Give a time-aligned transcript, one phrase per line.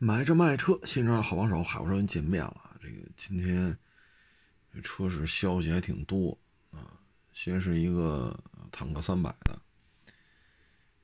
[0.00, 2.76] 买车卖车，新车好帮手，海沃车见面了。
[2.80, 3.76] 这个今天
[4.72, 6.38] 这车市消息还挺多
[6.70, 7.00] 啊。
[7.32, 8.38] 先是一个
[8.70, 9.60] 坦克三百的，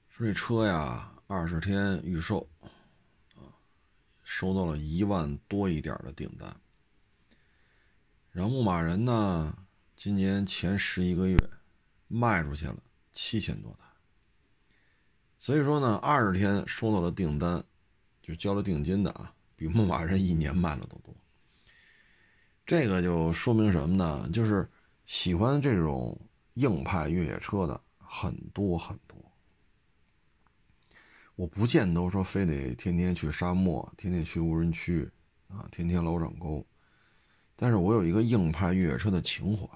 [0.08, 2.48] 说这车呀，二十天预售
[3.34, 3.50] 啊，
[4.22, 6.56] 收到了一万多一点的订单。
[8.30, 9.58] 然后牧马人呢，
[9.96, 11.36] 今年前十一个月
[12.06, 12.76] 卖出去了
[13.12, 13.86] 七千多台，
[15.40, 17.64] 所以说呢，二十天收到的订单。
[18.26, 21.14] 就交了定金的啊，比牧马人一年卖的都多。
[22.64, 24.26] 这个就说明什么呢？
[24.32, 24.66] 就是
[25.04, 26.18] 喜欢这种
[26.54, 29.18] 硬派越野车的很多很多。
[31.36, 35.06] 我不见得说非得天天去沙漠，天天去无人区
[35.48, 36.64] 啊，天天老掌沟。
[37.54, 39.66] 但是我有一个硬派越野车的情怀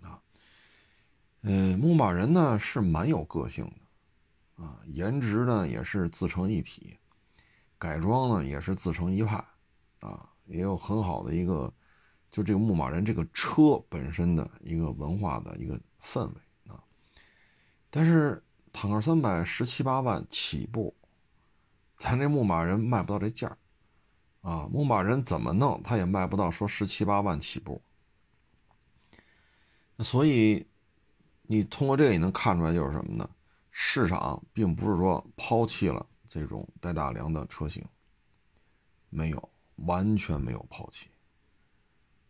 [0.00, 0.18] 啊。
[1.42, 6.96] 呃，牧马人呢是蛮有个性的啊，颜值呢也是自成一体。
[7.78, 9.36] 改装呢也是自成一派，
[10.00, 11.72] 啊，也有很好的一个，
[12.30, 16.82] 就这个牧马人这个车本身的一个文化的一个氛围啊。
[17.90, 20.94] 但是坦克三百十七八万起步，
[21.98, 23.56] 咱这牧马人卖不到这价
[24.40, 24.68] 啊。
[24.70, 27.80] 牧马人怎么弄，他也卖不到说十七八万起步。
[30.00, 30.66] 所以
[31.42, 33.28] 你通过这个也能看出来，就是什么呢？
[33.70, 36.06] 市场并不是说抛弃了。
[36.38, 37.82] 这种带大梁的车型，
[39.08, 41.08] 没有完全没有抛弃，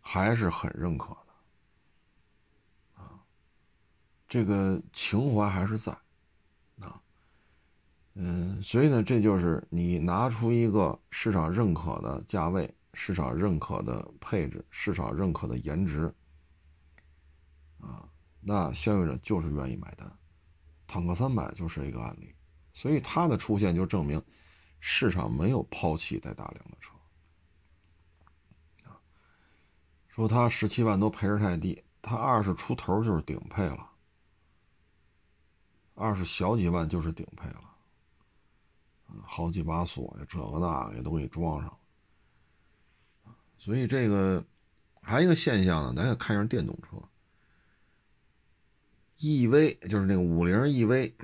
[0.01, 3.21] 还是很认可的啊。
[4.29, 5.93] 这个情怀还是在
[6.83, 7.03] 啊，
[8.15, 16.15] 嗯，所以呢，这就是你拿出一个市场认可的价位、市场认可的配置、市场认可的颜值
[17.81, 18.09] 啊，
[18.41, 20.09] 那消费者就是愿意买单。
[20.87, 22.33] 坦克三百就是一个案例。
[22.77, 24.23] 所以它的出现就证明，
[24.81, 26.93] 市场没有抛弃带大梁的车。
[30.11, 33.89] 说它十七万多配置太低，它二十出头就是顶配了，
[35.95, 37.65] 二十小几万就是顶配了，
[39.25, 41.79] 好几把锁呀，这个那个也都给装上了。
[43.57, 44.45] 所以这个
[45.01, 47.03] 还有一个现象呢，咱也看一下电动车
[49.17, 51.15] ，EV 就是那个五菱 EV。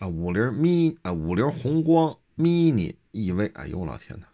[0.00, 4.26] 啊，五菱咪啊，五菱宏光 mini EV，哎呦我老天哪！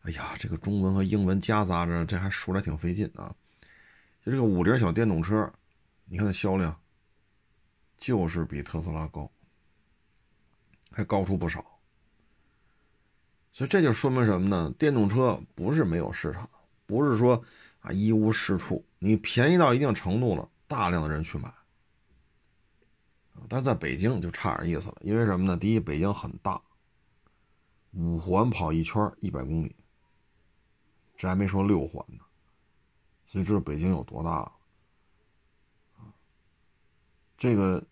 [0.00, 3.34] 哎呀，这个中文和英文夹杂着，这还说来挺费劲啊。
[4.24, 5.52] 就这个五菱小电动车，
[6.06, 6.74] 你看它销量，
[7.98, 9.30] 就是比特斯拉高，
[10.90, 11.62] 还高出不少。
[13.52, 14.72] 所以这就说明什么呢？
[14.78, 16.48] 电动车不是没有市场，
[16.86, 17.44] 不是说
[17.80, 21.52] 啊一无是处，你便宜到一定程度了，大量的人去买。
[23.50, 25.56] 但是在北京就差点意思了，因为什么呢？
[25.56, 26.62] 第一，北京很大，
[27.90, 29.74] 五环跑一圈一百公里，
[31.16, 32.22] 这还没说六环呢，
[33.24, 34.52] 所以知道北京有多大了？
[37.36, 37.84] 这个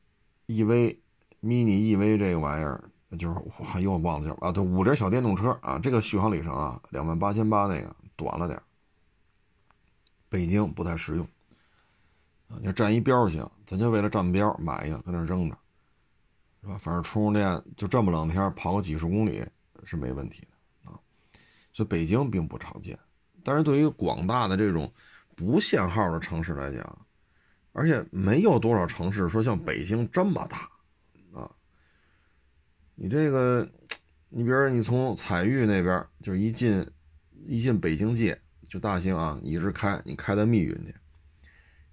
[0.47, 0.97] EV
[1.43, 8.63] mini EV 这个玩意儿，就是我又忘了叫啊，对，五菱小电动车啊，这个续航里程啊，两万八千八那个短了点
[10.29, 11.27] 北京不太实用。
[12.49, 15.57] 啊，你占一标行，咱就为了占标买一个，搁那扔着，
[16.63, 16.79] 是吧？
[16.79, 19.45] 反正充充电就这么两天跑个几十公里
[19.85, 20.99] 是没问题的啊。
[21.73, 22.99] 所以北京并不常见，
[23.45, 24.91] 但是对于广大的这种
[25.37, 27.07] 不限号的城市来讲，
[27.73, 30.71] 而且没有多少城市说像北京这么大
[31.39, 31.51] 啊。
[32.95, 33.69] 你这个，
[34.31, 36.85] 你比如说你从彩玉那边，就是一进
[37.47, 40.95] 一进北京界，就大兴啊，一直开，你开到密云去。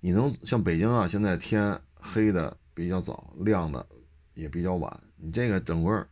[0.06, 3.84] 你能像北京啊，现在天黑的比较早，亮的
[4.36, 5.04] 也比较晚。
[5.16, 6.08] 你这个整个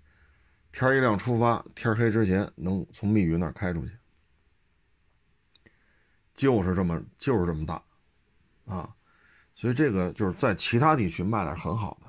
[0.72, 3.96] 天一亮出发，天黑之前能从密云那儿开出去，
[6.34, 7.80] 就是这么就是这么大
[8.66, 8.90] 啊。
[9.54, 12.08] 所以这个就是在其他地区卖的很好的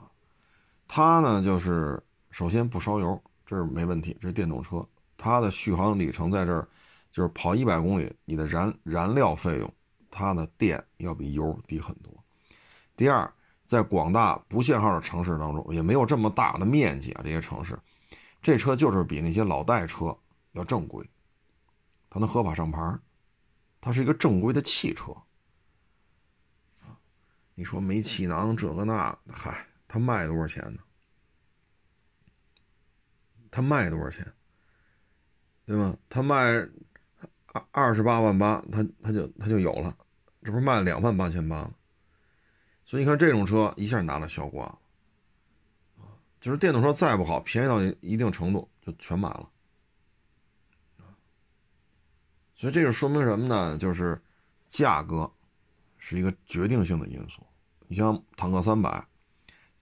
[0.00, 0.10] 啊。
[0.88, 4.84] 它呢就是首先不烧油，这是没问题，这是电动车，
[5.16, 6.66] 它的续航里程在这儿
[7.12, 9.74] 就是跑一百公里，你的燃燃料费用。
[10.18, 12.12] 它的电要比油低很多。
[12.96, 13.32] 第二，
[13.64, 17.20] 在广大不限号的城市当中，也没有这么大的面积啊。
[17.22, 17.78] 这些城市，
[18.42, 20.18] 这车就是比那些老代车
[20.52, 21.08] 要正规，
[22.10, 22.98] 它能合法上牌，
[23.80, 25.14] 它是一个正规的汽车。
[27.54, 30.80] 你说没气囊这个那，嗨，它卖多少钱呢？
[33.52, 34.26] 它卖多少钱？
[35.64, 35.96] 对吗？
[36.08, 36.68] 它卖。
[37.50, 39.96] 二二十八万八，他他就他就有了，
[40.48, 41.70] 这不是卖两万八千八吗？
[42.82, 44.66] 所以你看这种车一下拿了销冠，
[45.98, 46.08] 啊，
[46.40, 49.46] 就是电动车再不好，便宜到一定程度就全买了，
[52.54, 53.76] 所以这就说明什么呢？
[53.76, 54.18] 就是
[54.70, 55.30] 价格
[55.98, 57.46] 是一个决定性的因素。
[57.86, 59.06] 你像坦克三百，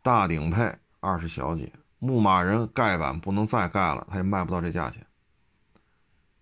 [0.03, 5.07] 大顶配二十小几，牧马人盖板不能再盖了，它也卖不到这价钱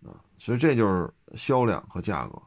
[0.02, 0.16] 啊。
[0.38, 2.40] 所以这就是销量和价格。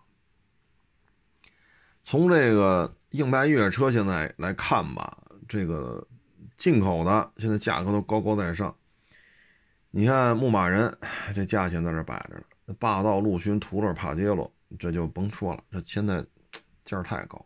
[2.07, 6.07] 从这个硬派越野车现在来看吧，这个
[6.55, 8.73] 进口的现在价格都高高在上。
[9.91, 10.97] 你看牧马人
[11.35, 12.75] 这价钱在这摆着呢。
[12.79, 14.49] 霸道、陆巡、途乐、帕杰罗，
[14.79, 16.25] 这就甭说了，这现在
[16.85, 17.45] 价太高。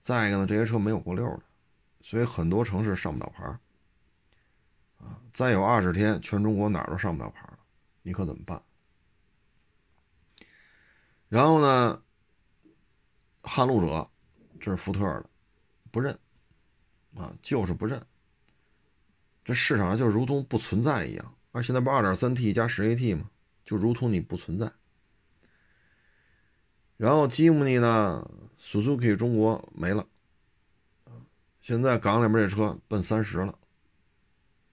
[0.00, 1.42] 再一个呢，这些车没有过六的，
[2.00, 3.60] 所以很多城市上不了牌儿
[5.00, 5.20] 啊。
[5.34, 7.58] 再有二十天，全中国哪儿都上不了牌了，
[8.00, 8.62] 你可怎么办？
[11.28, 12.01] 然后呢，
[13.42, 14.10] 撼路者，
[14.60, 15.28] 这是福特的，
[15.90, 16.18] 不认
[17.16, 18.04] 啊，就是不认。
[19.44, 21.34] 这市场上就如同不存在一样。
[21.50, 23.30] 而现在不二点三 T 加十 AT 吗？
[23.64, 24.72] 就如同你不存在，
[26.96, 28.28] 然后吉姆尼呢
[28.58, 30.04] ，Suzuki 中国没了，
[31.60, 33.56] 现在港里面这车奔三十了，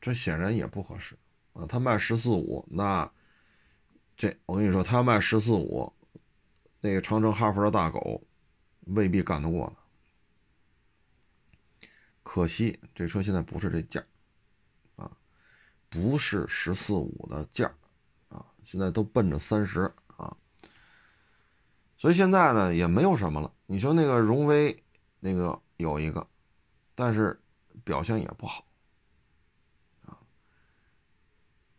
[0.02, 1.16] 这显然也不合适
[1.54, 1.68] 啊。
[1.68, 3.12] 他卖十四五，那
[4.18, 5.94] 这我跟你说，他卖十四五，
[6.82, 8.24] 那个长城哈弗的大狗
[8.90, 9.76] 未必干得过呢。
[12.22, 14.04] 可惜这车现在不是这价
[14.96, 15.12] 啊，
[15.90, 17.74] 不是十四五的价
[18.28, 18.46] 啊。
[18.64, 20.38] 现在都奔着三十啊，
[21.98, 23.52] 所以现在呢也没有什么了。
[23.66, 24.84] 你说那个荣威
[25.20, 26.28] 那个有一个，
[26.94, 27.42] 但是
[27.84, 28.64] 表现也不好
[30.06, 30.18] 啊。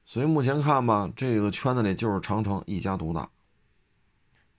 [0.04, 3.30] 所以目前看吧，这个圈子里就是长城一家独大。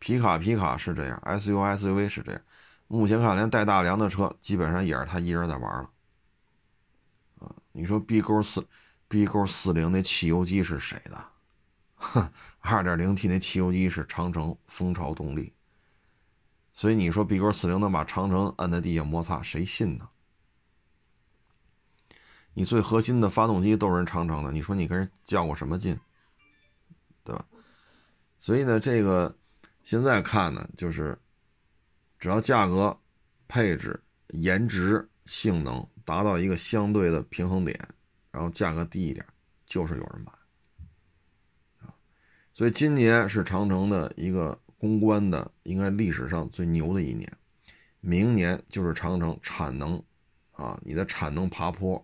[0.02, 2.42] 皮卡皮卡是这样，SUV SUV 是这样。
[2.88, 5.90] 目前看连带大梁的车基本上也是他一人在玩了
[7.38, 7.56] 啊。
[7.72, 8.66] 你说 B 勾四
[9.08, 11.24] B 勾四零那汽油机是谁的？
[11.98, 12.32] 哼，
[12.62, 15.54] 二点零 T 那汽油机是长城蜂巢动力，
[16.74, 20.10] 所以你说 B 勾四零能把长城摁在地下摩擦，谁信呢？
[22.56, 26.00] 你最核心的发动机都是人长城的，你说你跟人较过什么劲？
[27.24, 27.46] 对吧？
[28.40, 29.38] 所以呢，这个
[29.92, 31.20] 现在看呢，就是
[32.18, 32.98] 只要价格、
[33.46, 37.78] 配置、颜值、性能达到一个相对的平衡点，
[38.32, 39.26] 然后价格低一点，
[39.66, 40.32] 就是有人买。
[42.54, 47.30] 所以今年是长城的一个公关的，应该历史上最牛的一年。
[48.00, 50.02] 明年就是长城产能，
[50.54, 52.02] 啊，你的产能爬坡，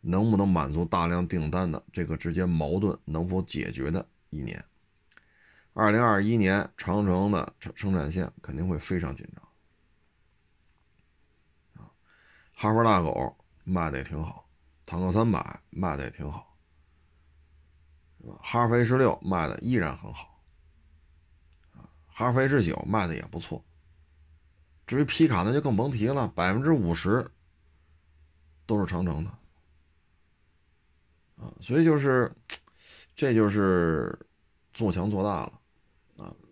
[0.00, 4.64] 能不能满足大量订单的这个之间矛盾能否解决的一年。
[5.78, 9.46] 二零二一年长城的生生产线肯定会非常紧张。
[12.54, 14.48] 哈佛大狗卖的也挺好，
[14.86, 16.56] 坦克三百卖的也挺好。
[18.40, 20.42] 哈弗 H 六卖的依然很好，
[22.08, 23.62] 哈弗 H 九卖的也不错。
[24.86, 27.30] 至于皮卡那就更甭提了，百分之五十
[28.64, 29.30] 都是长城的，
[31.36, 32.34] 啊，所以就是，
[33.14, 34.18] 这就是
[34.72, 35.60] 做强做大了，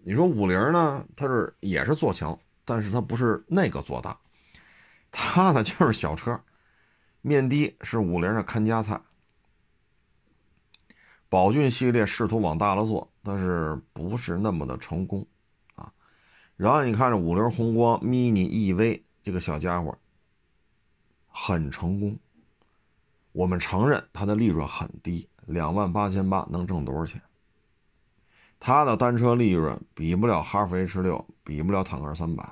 [0.07, 4.19] 你说五菱呢，它是也是做强，但是它不是那个做大，
[5.11, 6.39] 它呢就是小车，
[7.23, 9.01] 面的是五菱的看家菜。
[11.31, 15.27] 宝骏系列试图往大了做，但是不是那么的成功
[15.75, 15.91] 啊。
[16.59, 19.97] 然后你看这五菱宏光 mini EV 这个小家伙
[21.29, 22.19] 很成功，
[23.33, 27.23] 我们承认它的利润很低，两万八千八能挣多少钱？
[28.67, 32.51] 它的单车利润比不了哈弗 H 六，比不了坦克三百，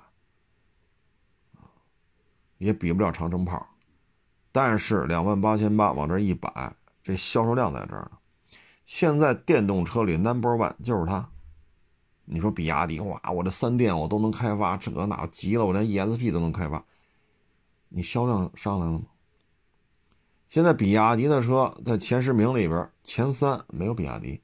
[2.59, 3.66] 也比不了长城炮，
[4.52, 8.19] 但是两万八千八往这一摆，这销售量在这儿呢。
[8.85, 11.26] 现在电动车里 number one 就是它。
[12.26, 16.85] 你说比亚迪哇，我这三电我都能开发，这那急了，我连 ESP 都能开发。
[17.88, 19.04] 你销量上来了吗？
[20.47, 24.42] 现在比亚迪的车在前十名里边，前三没有比亚迪。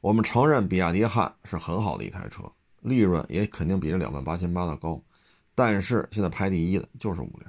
[0.00, 2.42] 我们承认比亚迪汉是很好的一台车，
[2.80, 5.00] 利润也肯定比这两万八千八的高，
[5.54, 7.46] 但是现在排第一的就是五菱。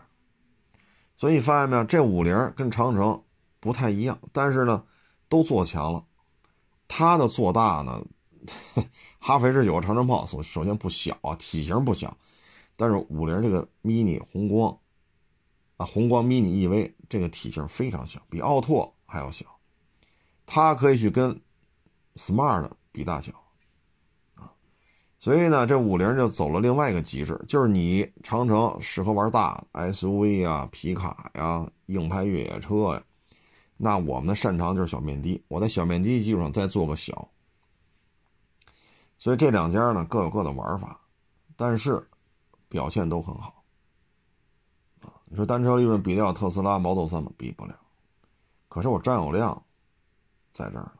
[1.15, 3.23] 所以发现没有，这五菱跟长城
[3.59, 4.83] 不太一样，但是呢。
[5.29, 6.05] 都做强了，
[6.87, 8.01] 它的做大呢，
[9.19, 12.17] 哈弗 H 九长城炮首首先不小啊，体型不小，
[12.77, 14.79] 但是五菱这个 mini 红光
[15.75, 19.45] 啊，红光 mini EV 这个体型非常小，比奥拓还要小，
[20.45, 21.37] 它可以去跟
[22.17, 23.31] smart 比大小
[24.35, 24.51] 啊，
[25.19, 33.03] 所以呢，这五菱就走了另外一个极致，就是你长城适合玩大 SUV 啊、皮卡呀、硬派越野车呀。
[33.77, 37.29] 那我们的擅长就是小面的，我在小面的基础上再做个小，
[39.19, 40.99] 所以这两家呢各有各的玩法，
[41.55, 42.07] 但是
[42.67, 43.63] 表现都很好
[45.03, 45.13] 啊。
[45.25, 47.31] 你说单车利润比得了特斯拉、Model 3吗？
[47.37, 47.79] 比不了。
[48.67, 49.63] 可是我占有量
[50.51, 50.91] 在这儿。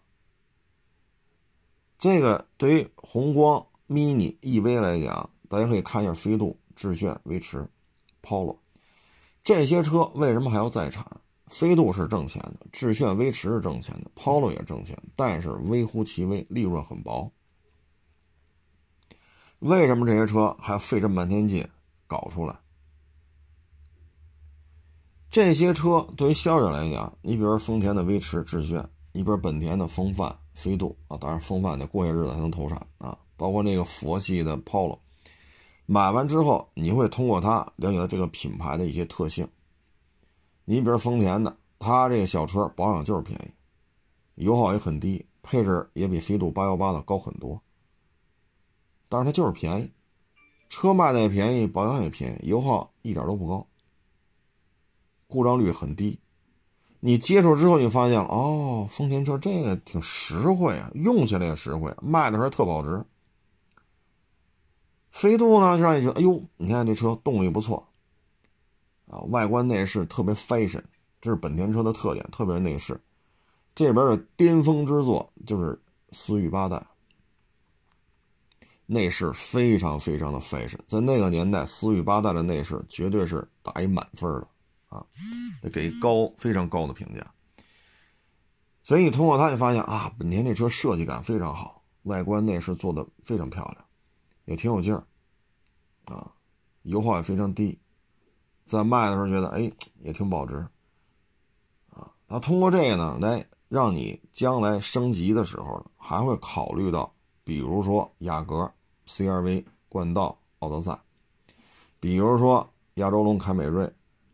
[1.97, 7.67] 这个对于宏光、mini、EV 来讲，大家可以看一下飞度、致炫、威驰、
[8.21, 8.57] Polo
[9.43, 11.05] 这些车为什么还要再产？
[11.47, 17.31] 飞度是挣钱的，致炫、威驰是挣钱的，Polo 也挣钱，但是微乎其微，利润很薄。
[19.59, 21.65] 为什么这些车还要费这么半天劲
[22.05, 22.59] 搞出来？
[25.31, 34.97] 这些车对于消费者来讲，你比如丰田的威驰、致炫，你比如本田的风范、飞度啊，当然风范得过些日子才能投产啊，包括那个佛系的 Polo，
[35.85, 39.47] 买完之后你会通过它了解到这个品牌的一些特性。
[40.65, 47.61] 你比如丰田的，它这个小车保养就是便宜，油耗也很低，配置也比飞度八幺八的高很多。
[49.07, 49.91] 但是它就是便宜，
[50.69, 53.67] 车卖的也便宜，保养也便宜，油耗一点都不高，
[55.27, 56.19] 故障率很低。
[56.99, 63.03] 你接触之后你发现了，哦，丰田车这个挺实惠啊，用起来也实惠，卖的时候特保值。
[65.11, 67.87] 飞度呢，就让你觉得，哎呦，你看这车动力不错，
[69.07, 70.83] 啊，外观内饰特别 fashion，
[71.21, 72.99] 这是本田车的特点，特别是内饰。
[73.73, 75.79] 这边的巅峰之作就是
[76.11, 76.85] 思域八代。
[78.89, 84.47] 内饰非常非常的 fashion，在那个年代，思域八代的内饰绝对是打一满分的
[84.88, 85.06] 啊，
[85.74, 87.34] 给高非常高的评价。
[88.84, 93.86] 所以你通过它，你发现啊，本田这车设计感非常好，外观内饰做的非常漂亮，
[94.46, 95.06] 也挺有劲儿
[96.06, 96.32] 啊，
[96.84, 97.79] 油耗也非常低，
[98.65, 100.56] 在卖的时候觉得哎也挺保值
[101.89, 102.12] 啊。
[102.27, 107.13] 那通过这个呢，来让你将来升级的时候还会考虑到，
[107.44, 108.72] 比如说雅阁。
[109.10, 111.00] CRV、冠道、奥德赛，
[111.98, 113.89] 比如说亚洲龙、凯美瑞、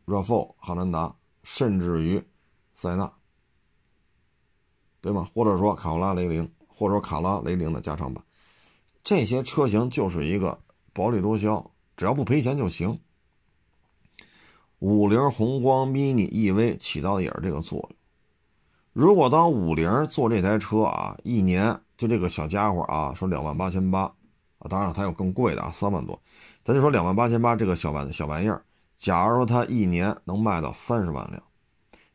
[0.05, 2.23] RAV4、汉兰达，甚至于
[2.73, 3.11] 塞纳，
[5.01, 5.27] 对吗？
[5.33, 8.23] 或者说卡罗拉雷凌，或者说卡罗拉雷凌的加长版，
[9.03, 10.59] 这些车型就是一个
[10.91, 12.99] 薄利多销，只要不赔钱就行。
[14.79, 17.89] 五菱宏光 mini EV 起到的也是这个作用。
[18.91, 24.01] 如果当五菱做这台车啊，一年就这个小家伙啊，说两万八千八
[24.59, 24.67] 啊。
[24.69, 26.21] 当然了，它有更贵的啊，三万多。
[26.63, 28.63] 咱就说两万八千八这个小玩小玩意儿，
[29.03, 31.43] 假如说它一年能卖到三十万辆，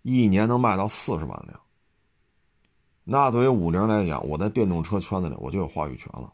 [0.01, 1.61] 一年能卖到四十万辆，
[3.05, 6.33] 那对于五菱来讲，我在电动车圈子里我就有话语权了。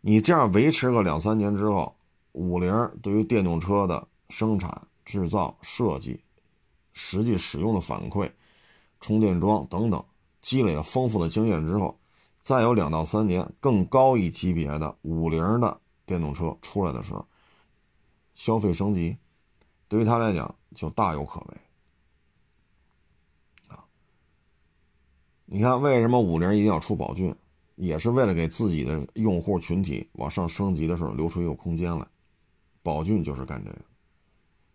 [0.00, 1.94] 你这样维持个两三年之后，
[2.32, 6.18] 五菱对于电动车的生产、制造、设计、
[6.94, 8.30] 实际使用的反馈、
[8.98, 10.02] 充电桩等等，
[10.40, 11.94] 积累了丰富的经验之后。
[12.40, 17.26] 再有两到三年，更高一级别的五菱的电动车出来的时候，
[18.32, 19.18] 消费升级，
[19.88, 21.60] 对于他来讲就大有可为
[23.68, 23.84] 啊！
[25.44, 27.34] 你看，为什么五菱一定要出宝骏，
[27.76, 32.06] 也是为了给自己的用户群体往上升级的时候留出一个空间来。
[32.82, 33.78] 宝骏就是干这个。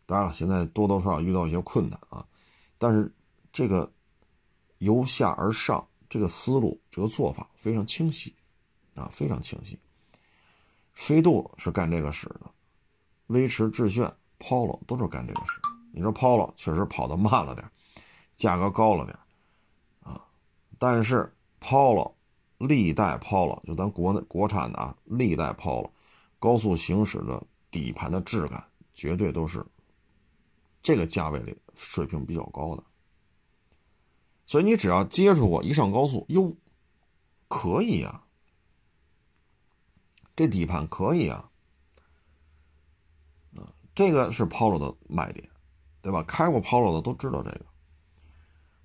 [0.05, 2.25] 当然了，现在多多少少遇到一些困难啊，
[2.77, 3.13] 但是
[3.51, 3.91] 这个
[4.79, 5.87] 由下而上。
[6.09, 8.35] 这个思路，这个做法非常清晰，
[8.95, 9.79] 啊，非常清晰。
[10.93, 12.51] 飞度是干这个使的，
[13.27, 15.61] 威驰、致炫、Polo 都是干这个事。
[15.93, 17.69] 你说 Polo 确实跑得慢了点，
[18.35, 19.17] 价格高了点，
[20.01, 20.25] 啊，
[20.79, 22.13] 但是 Polo
[22.57, 25.91] 历代 Polo 就咱国内国产的啊，历代 Polo
[26.39, 29.65] 高速行驶的底盘的质感，绝对都是
[30.81, 32.83] 这个价位里水平比较高的。
[34.47, 36.55] 所以你只要接触过，一上高速，哟，
[37.47, 38.23] 可以呀，
[40.35, 41.50] 这底盘可以，啊，
[43.93, 45.47] 这个是 Polo 的卖点，
[46.01, 46.23] 对吧？
[46.23, 47.65] 开过 Polo 的都知道这个。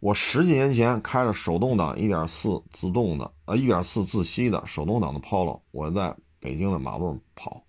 [0.00, 7.64] 我十几年前开着手动挡1.4自动的，呃，1.4自吸的手动挡的 Polo，我在北京的马路上跑，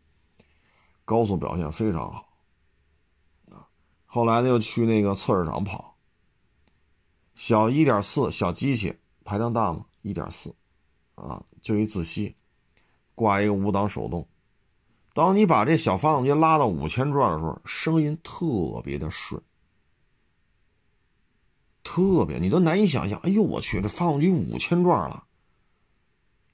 [1.05, 2.27] 高速表现非常好，
[3.49, 3.65] 啊，
[4.05, 5.95] 后来呢又去那个测试场跑。
[7.33, 9.85] 小一点四小机器排量大吗？
[10.01, 10.53] 一点四，
[11.15, 12.35] 啊，就一自吸，
[13.15, 14.27] 挂一个五档手动。
[15.17, 19.41] 当你把这小发动机拉到五千转的时候，声音特别的顺，
[21.83, 23.19] 特别你都难以想象。
[23.21, 25.23] 哎呦我去，这发动机五千转了，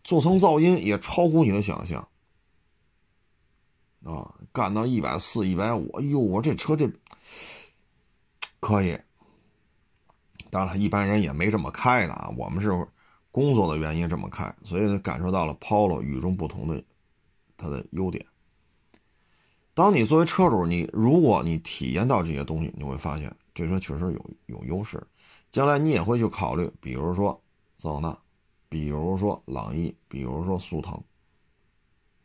[0.02, 2.08] 座舱噪音也超乎你的想象，
[4.06, 6.90] 啊，干到一百四、一百五，哎呦我这车这
[8.62, 8.98] 可以。
[10.50, 12.34] 当然，一般人也没这么开的啊。
[12.38, 12.70] 我们是
[13.30, 16.82] 工作的原因这么开，所以呢感受到了 Polo 与众不同的
[17.58, 18.26] 它的优点。
[19.74, 25.02] 当你作为车主，你如果你体验到这些东西，你会发现这车确实有有优势。
[25.50, 27.40] 将来你也会去考虑，比如说
[27.78, 28.18] 桑塔纳，
[28.70, 30.94] 比如说朗逸，比如说速腾，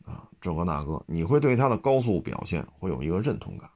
[0.04, 3.68] 啊，这个那个，你会对它的高速表现会有一个认同感。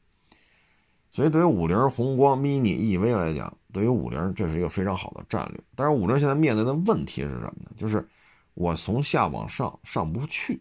[1.10, 5.62] 所以，对于五菱宏光 mini EV 来讲，对于五菱这是一个非常好的战略。
[5.74, 7.70] 但是，五菱现在面对的问题是什么呢？
[7.76, 8.08] 就是
[8.54, 10.58] 我从下往上上不去。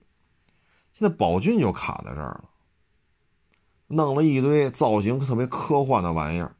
[0.91, 2.49] 现在宝骏就卡在这儿了，
[3.91, 6.55] 弄了一堆造型特别科幻的玩意儿。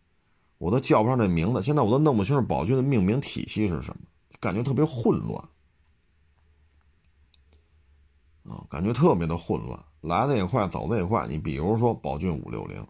[0.58, 4.04] 我都叫不上这名字，现在我都弄不清楚宝骏的命名体系是什么，
[4.40, 5.50] 感觉特别混乱
[8.44, 11.26] 啊，感觉特别的混乱，来的也快，走的也快。
[11.28, 12.86] 你比如说宝骏五六零，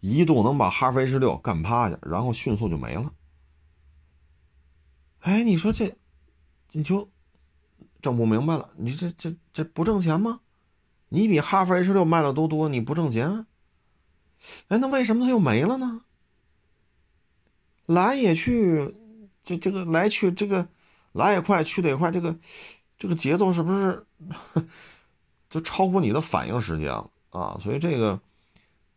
[0.00, 3.12] 一度能把哈弗 H 六干趴下，然后迅速就没了。
[5.20, 5.96] 哎，你说这，
[6.72, 7.08] 你就
[8.00, 10.40] 整不明白了，你这这这不挣钱吗？
[11.16, 13.46] 你比哈弗 H 六卖的都多，你不挣钱？
[14.68, 16.02] 哎，那为什么它又没了呢？
[17.86, 18.94] 来也去，
[19.42, 20.68] 这这个来去这个
[21.12, 22.36] 来也快，去的也快，这个
[22.98, 24.06] 这个节奏是不是
[25.48, 27.56] 就超过你的反应时间了啊？
[27.62, 28.20] 所以这个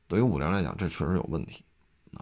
[0.10, 1.64] 对于五菱来讲，这确实有问题
[2.12, 2.20] 啊。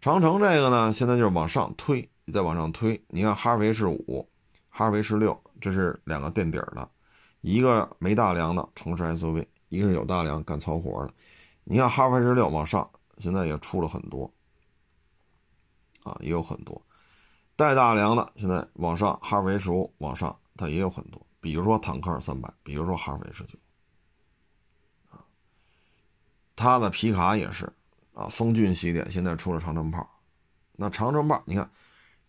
[0.00, 2.98] 长城这个呢，现在就是往上推，再往上推。
[3.08, 4.26] 你看哈弗 H 五、
[4.70, 6.88] 哈弗 H 六，这是两个垫底的，
[7.42, 11.12] 一个没大梁的城市 SUV，一个是有大梁干糙活的。
[11.64, 14.32] 你看哈弗 H 六往上，现在也出了很多。
[16.04, 16.82] 啊，也有很多
[17.54, 23.56] 带大梁的，现在往上，哈弗 H 五往上，它也有很多，比如说坦克三百，比如说哈弗 H 九，
[25.10, 25.22] 啊，
[26.56, 27.72] 它的皮卡也是，
[28.14, 30.04] 啊，风骏系列现在出了长城炮，
[30.72, 31.70] 那长城炮，你看，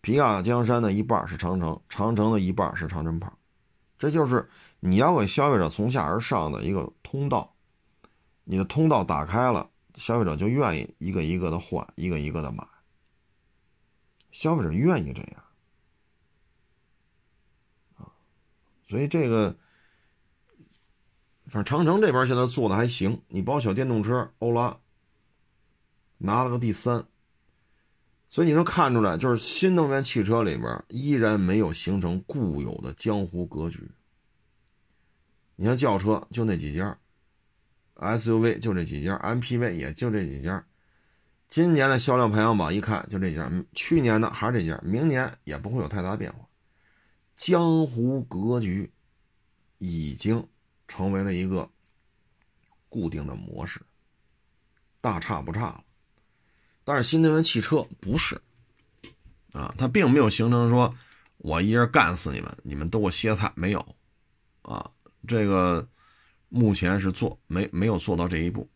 [0.00, 3.36] 皮卡江山的一半是长城，长城的一半是长城炮，
[3.98, 4.48] 这就是
[4.86, 7.56] 你要给消费者从下而上的一个通道，
[8.44, 12.62] 你的通道打开了，消费者就愿意一个一个的换，一个一个的买。
[14.30, 15.42] 消费者愿意这样
[17.96, 18.12] 啊，
[18.86, 19.56] 所以这个，
[21.46, 23.22] 反正长城这边现在做的还行。
[23.28, 24.78] 你包括小电动车欧拉
[26.18, 27.06] 拿了个第三，
[28.28, 33.90] 所以你能看出来，就是新能源汽车里边依然没有形成固有的江湖格局。
[35.56, 36.98] 你像轿车就那几家
[37.96, 40.66] ，SUV 就这几家，MPV 也就这几家。
[41.48, 46.48] 今年的销量排行榜一看就这家，去年的还是这家，明年也不会有太大变化。
[47.36, 48.92] 江湖格局
[49.78, 50.48] 已经
[50.88, 51.70] 成为了一个
[52.88, 53.80] 固定的模式，
[55.00, 55.84] 大差不差了。
[56.82, 58.40] 但是新能源汽车不是
[59.52, 60.92] 啊，它并没有形成说
[61.38, 63.96] 我一人干死你们，你们都给我歇菜，没有
[64.62, 64.90] 啊，
[65.26, 65.88] 这个
[66.48, 68.68] 目前是做没没有做到这一步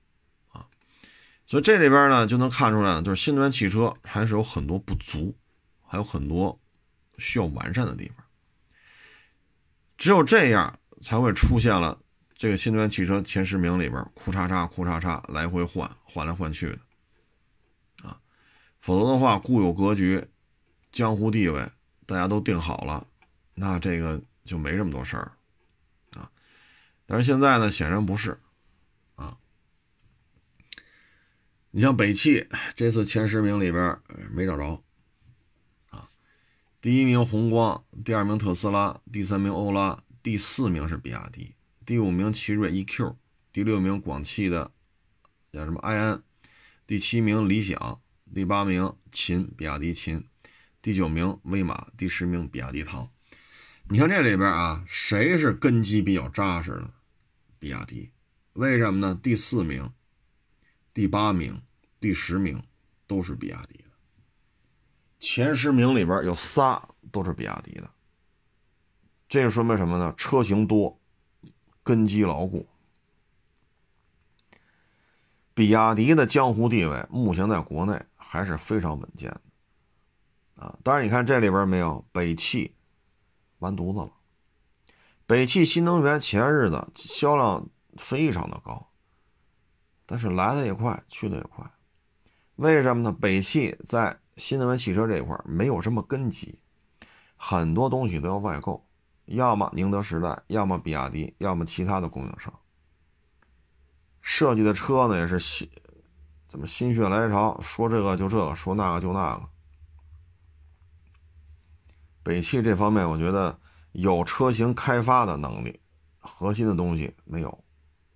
[0.49, 0.67] 啊。
[1.47, 5.37] 所以这里边呢，就能看出来，就是新能源汽车还是有很多不足，
[5.83, 6.61] 还有很多
[7.19, 8.25] 需要完善的地方。
[9.97, 11.99] 只有这样，才会出现了
[12.37, 16.79] 这个新能源汽车前十名里边，库叉叉库叉叉来回换，换来换去的，
[18.09, 18.21] 啊，
[18.79, 20.25] 否则的话，固有格局、
[20.93, 21.69] 江湖地位
[22.07, 23.07] 大家都定好了，
[23.55, 25.33] 那这个就没这么多事儿，
[27.11, 28.39] 但是现在呢，显然不是
[29.15, 29.39] 啊。
[31.71, 33.99] 你像北汽这次前十名里边
[34.31, 34.85] 没找着
[35.89, 36.11] 啊，
[36.83, 41.55] 第一名宏光，第二名特斯拉，第三名欧拉，第四名是比亚迪，
[41.87, 43.17] 第五名奇瑞 EQ，
[43.55, 44.71] 第六名广汽的
[45.51, 46.23] 叫什么埃安，
[46.87, 48.03] 第七名理想，
[48.35, 50.29] 第八名秦比亚迪秦，
[50.83, 53.11] 第九名威马，第十名比亚迪唐。
[53.89, 56.93] 你看这里边啊，谁是根基比较扎实的？
[57.59, 58.11] 比亚迪，
[58.55, 59.15] 为什么呢？
[59.15, 59.93] 第四名。
[60.95, 61.63] 第八名、
[62.01, 62.61] 第十名
[63.07, 63.91] 都是比亚迪的，
[65.21, 67.89] 前十名里边有仨都是比亚迪的，
[69.29, 70.13] 这说明什么呢？
[70.17, 71.01] 车型多，
[71.85, 72.67] 根基牢固。
[75.55, 79.41] 比亚迪的江湖地位目前在国内还是非常稳健的
[80.65, 80.77] 啊！
[80.83, 82.75] 当然，你看这里边没有北汽
[83.59, 84.13] 完犊子了，
[85.29, 88.89] 北汽新能源前日子销量非常的高。
[90.07, 91.71] 但是来的也快，去的也快，
[92.57, 93.13] 为什么呢？
[93.13, 96.59] 北汽在新能源汽车这一块没有什么根基，
[97.37, 98.83] 很多东西都要外购，
[99.27, 102.51] 要么宁德时代，要么比亚迪，要么其他的供应商。
[104.23, 105.69] 设计的车呢也是心
[106.49, 109.47] 怎么心血来潮，说这个就这个，说那个就那个。
[112.23, 113.61] 北汽这方面，我觉得
[114.01, 115.81] 有车型开发的能力，
[116.21, 117.65] 核心的东西没有，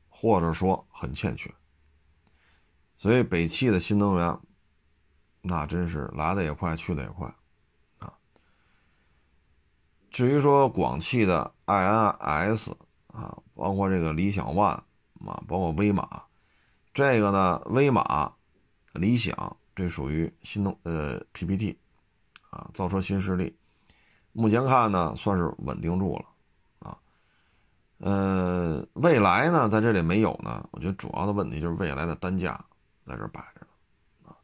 [0.09, 1.53] 或者说很欠缺。
[2.97, 4.39] 所以北汽的新能源，
[5.41, 7.35] 那真是来的也快，去的也快
[7.99, 8.15] 啊。
[10.09, 12.73] 至于说广汽的 iNS
[13.09, 14.63] 啊，包括这个理想 ONE
[15.27, 16.23] 啊，包括威马，
[16.95, 18.33] 这个呢，威马、
[18.93, 21.77] 理想这属于新能呃 PPT
[22.51, 23.59] 啊，造车新势力。
[24.33, 26.25] 目前看呢，算是稳定住了
[26.81, 26.99] 啊。
[27.99, 32.63] 呃，未来呢，在这里没有呢，我觉得主要的问题就是未来的单价。
[33.05, 33.67] 在这摆着，
[34.31, 34.37] 啊，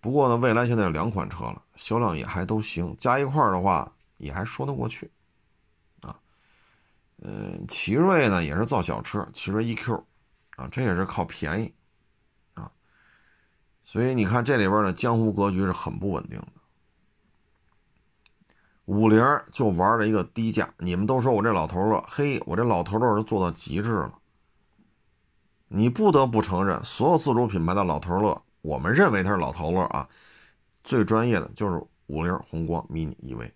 [0.00, 5.08] 不过呢，蔚来现在有两款车了，销量也还都行，加一块的话也还说得过去，
[6.00, 6.18] 啊，
[7.16, 10.02] 呃，奇瑞呢也是造小车，奇瑞 EQ，
[10.56, 11.74] 啊，这也是靠便宜，
[12.54, 12.72] 啊，
[13.84, 16.48] 所以你看这里边呢，江湖格局是很不稳定的。
[18.86, 19.20] 五菱
[19.52, 24.12] 就玩了一个低价，你们都说我这老头乐，嘿，我这老头乐是做到极致了。
[25.68, 30.08] 你不得不承认，所有自主品牌的老头乐，我们认为它是老头乐啊，
[30.84, 33.50] 最专业的就是五菱宏光 mini EV，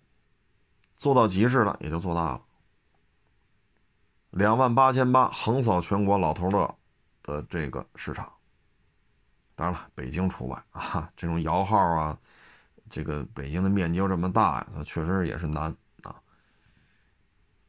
[0.97, 2.41] 做到极致了也就做大了，
[4.31, 6.75] 两万八千八横扫全国老头乐
[7.23, 8.29] 的这个市场。
[9.55, 12.19] 当然了，北京除外啊，这种摇号啊，
[12.91, 16.21] 这个北京的面积又这么大呀，它确实也是难啊。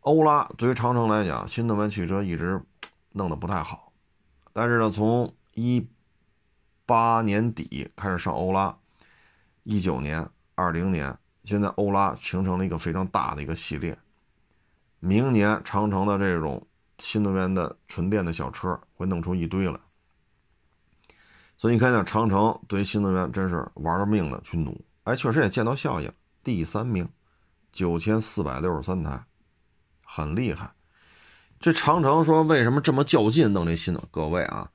[0.00, 2.60] 欧拉对于长城来讲，新能源汽车一直
[3.12, 3.92] 弄得不太好。
[4.52, 5.88] 但是呢，从一
[6.84, 8.76] 八年底开始上欧拉，
[9.62, 13.96] 一九年、二零年，现在欧拉形成了一个非常大的一个系列。
[14.98, 16.66] 明年长城的这种
[16.98, 19.80] 新能源的纯电的小车会弄出一堆来，
[21.56, 26.12] 所以你看见长城对新能源真是玩命的去努，哎，确实也见到效应，
[26.44, 27.08] 第三名，
[27.72, 29.24] 九千四百六十三台，
[30.04, 30.72] 很厉害。
[31.58, 34.02] 这长城说为什么这么较劲弄这新的？
[34.12, 34.70] 各位啊，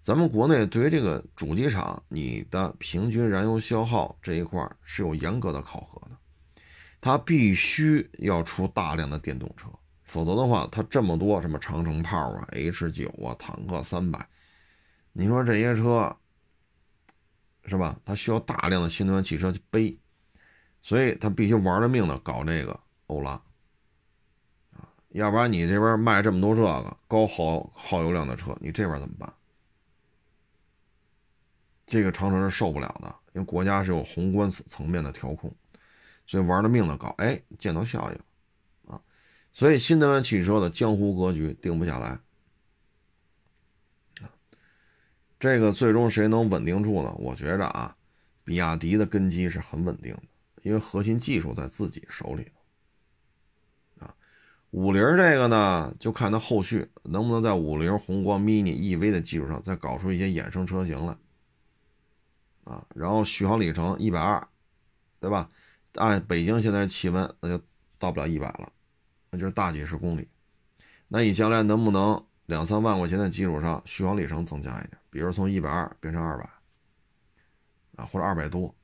[0.00, 6.16] 咱们国内对于这个主机厂，你的平均燃油消耗这一块是有严格的考核的，
[7.00, 9.68] 它必须要出大量的电动车，
[10.04, 14.28] 否则的话，它这么多什么长城炮啊、H 九啊、坦克三百，
[15.12, 16.16] 你说这些车
[17.66, 17.98] 是吧？
[18.04, 19.98] 它需要大量的新能源汽车去背，
[20.80, 23.40] 所以它必须玩了命的搞这个欧拉。
[25.10, 29.32] 要不然你这边卖这么多这个高耗耗油量的车，你这边怎么办？
[31.86, 35.54] 这个长城是受不了的，因为国家是有宏观层面的调控，
[36.26, 39.00] 所以玩了命的搞，哎，见到效益了啊！
[39.52, 42.18] 所以新能源汽车的江湖格局定不下来
[44.20, 44.26] 啊。
[45.44, 47.14] 这个最终谁能稳定住呢？
[47.18, 47.94] 我觉着啊，
[48.44, 50.22] 比亚迪的根基是很稳定的，
[50.62, 52.50] 因为核心技术在自己手里。
[54.00, 54.08] 啊
[54.70, 61.14] 五菱这个呢，就看它后续能不能在五菱宏光 mini EV 的基础上再搞出一些衍生车型来，
[62.64, 64.48] 啊，然后续航里程一百二，
[65.20, 65.50] 对吧？
[65.96, 67.62] 按北京现在的气温，那就
[67.98, 68.72] 到不了一百了，
[69.30, 70.26] 那就是大几十公里。
[71.08, 76.50] 那你将来能不能两三万块钱的基础上续航里程增加一点，比如从一百二变成二百，
[77.94, 78.74] 啊，或者二百多？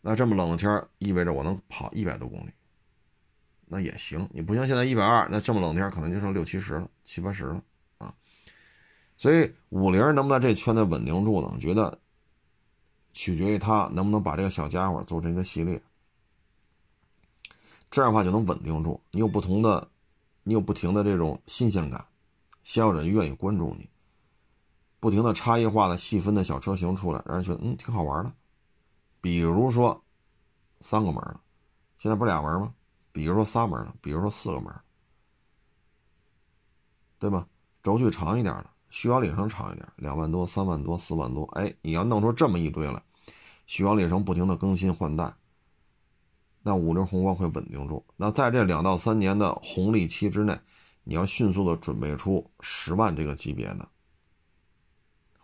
[0.00, 2.50] 那这么冷的天意味着我能跑一百多公里。
[3.66, 7.62] 那也行，你不像现在一百二，那这么冷天可能就剩六七十了，七八十了
[7.98, 8.12] 啊。
[9.16, 11.48] 所以五菱能不能这圈子稳定住呢？
[11.54, 11.96] 我觉得
[13.12, 15.80] 取决于它能不能把这个小家伙做成一个系列，
[17.88, 19.00] 这样的话就能稳定住。
[19.12, 19.88] 你有不同的，
[20.42, 22.04] 你有不停的这种新鲜感，
[22.64, 23.88] 消费者愿意关注你，
[25.02, 28.32] 不停的差异化的细分的小车型出来，让人觉得嗯挺好玩的。
[29.20, 30.00] 比如说
[30.80, 31.40] 三个门的，
[31.98, 32.72] 现在不俩门吗？
[33.10, 34.72] 比如说仨门的，比如说四个门，
[37.18, 37.48] 对吧？
[37.82, 43.02] 轴距长一点的，续航里程长一点，两万多、三万多、四万多，哎，你要弄出这么一堆来，
[43.66, 45.34] 续航里程不停的更新换代，
[46.62, 48.06] 那五菱宏光会稳定住。
[48.16, 50.56] 那在这两到三年的红利期之内，
[51.02, 53.88] 你要迅速的准备出十万这个级别的，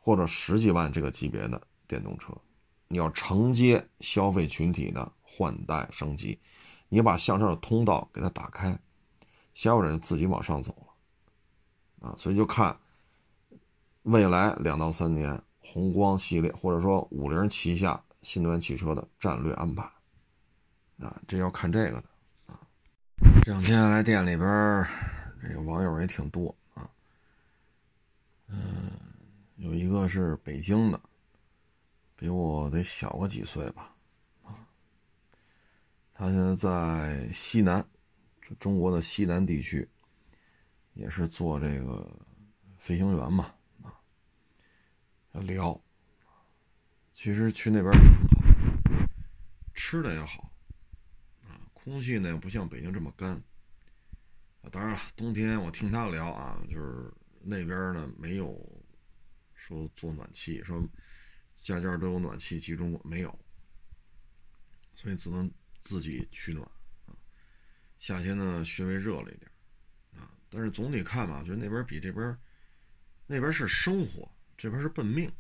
[0.08, 2.32] 或者十几万这个级别的电动车，
[2.86, 6.38] 你要承接消费群体的换代升级。
[6.88, 8.78] 你把向上的通道给它打开，
[9.52, 10.74] 消费者就自己往上走
[12.00, 12.74] 了，啊，所以就看
[14.04, 19.82] 未来两到三年宏光系列或者说五菱旗下新能源汽车的战略安排，
[21.00, 22.04] 啊，这要看这个的，
[22.46, 22.58] 啊，
[23.42, 24.48] 这两天来店里边，
[25.42, 26.88] 这个网友也挺多啊，
[28.48, 28.90] 嗯，
[29.58, 31.00] 有一个是北京的，
[32.14, 33.92] 比我得小个几岁吧。
[36.14, 37.84] 他现在在西南，
[38.56, 39.88] 中国的西南地区，
[40.94, 42.08] 也是做这个
[42.76, 43.98] 飞行员嘛，啊，
[45.40, 45.80] 聊。
[47.12, 47.92] 其实去那边
[49.74, 50.52] 吃的也好，
[51.48, 53.32] 啊，空气呢不像北京这么干。
[54.62, 58.56] 啊，当然了，冬天我听他聊啊，就是那边呢没有
[59.68, 60.82] 说做暖气，说
[61.54, 63.38] 家家都有暖气集中，没有，
[64.94, 65.50] 所以只能
[65.82, 66.66] 自己取暖
[67.04, 67.12] 啊。
[67.98, 69.50] 夏天呢稍微热了一点
[70.16, 72.34] 啊，但是总体看吧，就是那边比这边
[73.26, 74.26] 那边是生活，
[74.56, 75.30] 这边是奔命。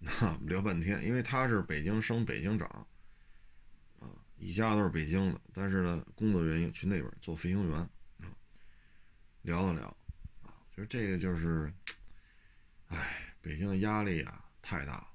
[0.22, 2.66] 啊，聊半天，因为他是北京生北京长
[3.98, 7.78] 啊，一家都是北京的，但是呢，工作原因去那边做飞行员
[8.20, 8.32] 啊，
[9.42, 9.94] 聊了聊
[10.42, 11.70] 啊，就是这个就是，
[12.90, 15.08] 哎，北京的压力啊太大了，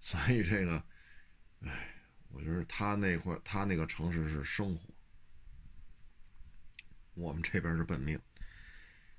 [0.00, 0.82] 所以这个，
[1.60, 1.94] 哎，
[2.30, 4.88] 我觉得他那块他那个城市是生活，
[7.14, 8.18] 我们这边是本命，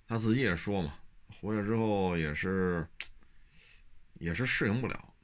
[0.08, 2.86] 他自己也说嘛，回来之后也是。
[4.20, 5.16] 也是适应不了，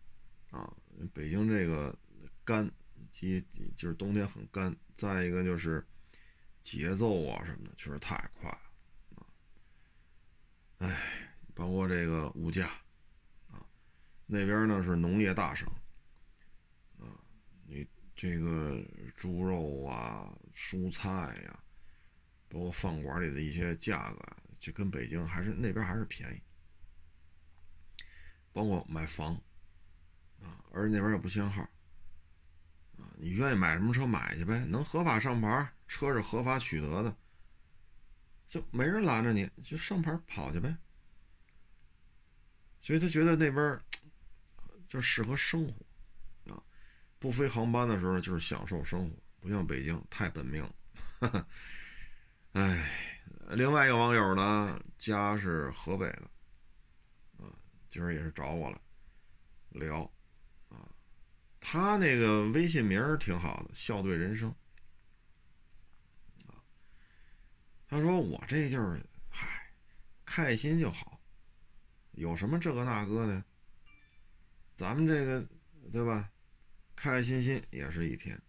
[0.50, 0.74] 啊，
[1.14, 1.96] 北京这个
[2.44, 2.68] 干，
[3.12, 4.76] 即就是冬天很干。
[4.98, 5.86] 再一个就是
[6.62, 9.22] 节奏啊什么的，确实太快了，啊，
[10.80, 11.27] 哎，
[11.58, 12.68] 包括这个物价，
[13.50, 13.58] 啊，
[14.28, 15.68] 那边呢是农业大省，
[17.00, 17.10] 啊，
[17.66, 17.84] 你
[18.16, 18.80] 这个
[19.16, 21.10] 猪肉啊、蔬菜
[21.46, 21.60] 呀，
[22.48, 26.40] 包括饭馆里的一些价格，就跟北京还是那边还是便宜。
[28.54, 29.34] 包括买房，
[30.40, 31.64] 啊，而那边也不限号，
[33.00, 37.18] 啊，你愿意买什么车买去呗，能合法上牌，车是合法取得的，
[38.46, 40.78] 就没人拦着你，就上牌跑去呗。
[42.88, 43.78] 所以他觉得那边
[44.88, 46.64] 就适合生活，啊，
[47.20, 51.48] 不飞航班的时候就是享受生活，不像北京太本命了。
[52.54, 52.90] 哎，
[53.50, 56.32] 另外一个网友呢，家是河北的。
[57.90, 58.82] 今儿也是找我了，
[59.72, 60.10] 聊，
[60.70, 60.90] 啊，
[61.60, 64.56] 他那个微信名儿挺好的，笑对人生，
[67.90, 69.74] 他说我这就是，嗨，
[70.24, 71.17] 开心就好，
[72.18, 73.44] 有什么这个那个的，
[74.76, 75.48] 咱们这个
[75.92, 76.32] 对吧，
[76.96, 78.42] 开开心心也是一天，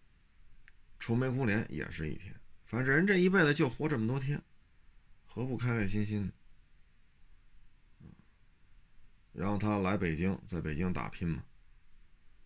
[0.99, 4.41] 愁眉苦脸也是一天，反正人这一辈子就活这么多天，
[5.27, 6.31] 何不开开心心？
[9.33, 11.43] 然后他来北京，在北京打拼嘛，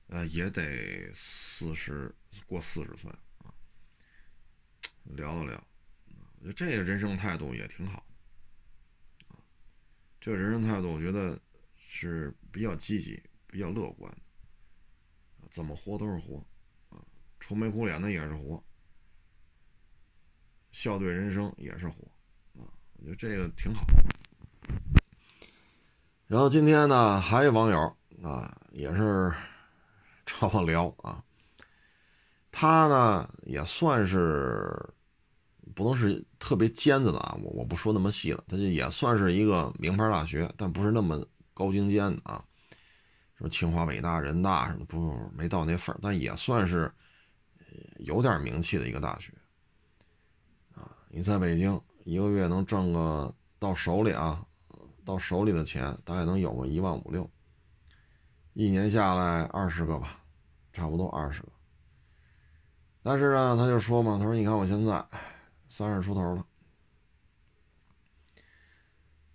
[0.08, 2.14] 呃，也得四十
[2.46, 3.54] 过四十岁啊。
[5.06, 5.68] 聊了聊，
[6.40, 8.06] 我觉得这个人生态度也挺好。
[10.26, 11.38] 这人生态度，我觉得
[11.76, 14.10] 是比较积极、比较乐观
[15.52, 16.38] 怎么活都是活
[16.88, 17.04] 啊，
[17.42, 18.64] 愁眉苦脸的也是活，
[20.72, 22.06] 笑对人生也是活
[22.54, 22.64] 啊。
[22.94, 23.86] 我觉得这个挺好。
[26.26, 29.30] 然后今天呢，还有网友啊，也是
[30.26, 31.22] 找我聊啊。
[32.50, 34.74] 他呢也算是
[35.76, 42.44] 不能是特别尖子的啊，我我不说那么细了，他就也算是一个名牌大学，但不是那么高精尖的啊，
[43.36, 46.92] 什么清华、北大、人大什么，不没到那份儿，但也算是
[47.98, 49.34] 有点名气的一个大学
[50.76, 50.96] 啊。
[51.10, 54.46] 你在北京一个月能挣个到手里啊。
[55.06, 57.30] 到手里的钱大概能有个一万五六，
[58.54, 60.24] 一年下来二十个吧，
[60.72, 61.50] 差不多二十个。
[63.02, 65.06] 但是呢，他就说嘛，他说你看我现在
[65.76, 66.46] 三十出头了，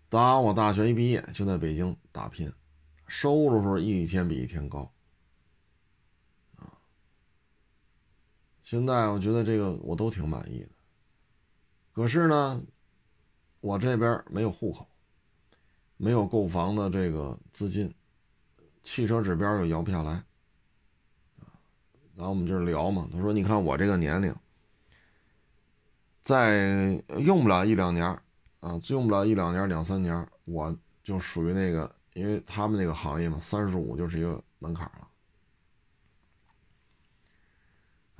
[0.08, 2.52] 打我大学一毕业就在北京打拼，
[3.08, 4.92] 收入是一天比一天高，
[6.54, 6.78] 啊，
[8.62, 10.68] 现在我觉得这个我都挺满意的。
[11.92, 12.62] 可是呢，
[13.58, 14.88] 我这边没有户口。
[15.96, 17.92] 没有购房的这个资金，
[18.84, 20.22] 汽车指标又摇不下来，
[22.14, 23.08] 然后我们就是聊嘛。
[23.10, 24.32] 他说：“你看我这个年龄，
[26.28, 28.04] 再用不了一两年
[28.60, 35.08] 啊，用不了一两年、两三年，我就属于那个，因为他们那个行业嘛，三十五就是一个门槛了。”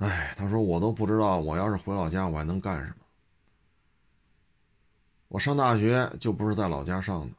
[0.09, 2.95] 哎，他说我都不知道，我要是回老家，我还能干什么？
[5.27, 7.35] 我上大学就不是在老家上的。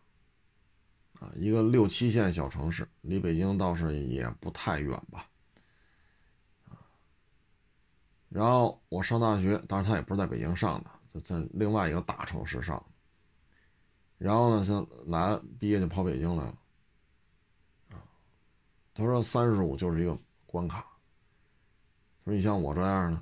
[1.27, 5.27] 啊，一个六七线小城市，离北京倒是也不太远吧。
[6.69, 6.79] 啊，
[8.31, 12.83] 然后我上大学，当然他也不是在北京上的，在在另外一个大城市上。
[14.19, 16.59] 然后呢，像来毕业就跑北京来了。
[17.91, 17.99] 啊，
[18.95, 20.17] 他说三十五就是一个
[20.47, 20.87] 关卡。
[22.25, 23.21] 说你像我这样的，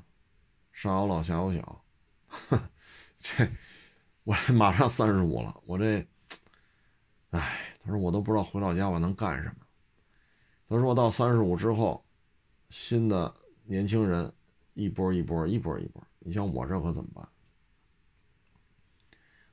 [0.73, 1.85] 上有老下有小，
[3.19, 3.49] 这
[4.25, 6.07] 我这马上三十五了，我这，
[7.31, 9.67] 哎，他说我都不知道回老家我能干什么。
[10.69, 12.05] 他说我到三十五之后，
[12.69, 14.31] 新的年轻人
[14.79, 17.29] 一波一波一波一波，你像我这可怎么办？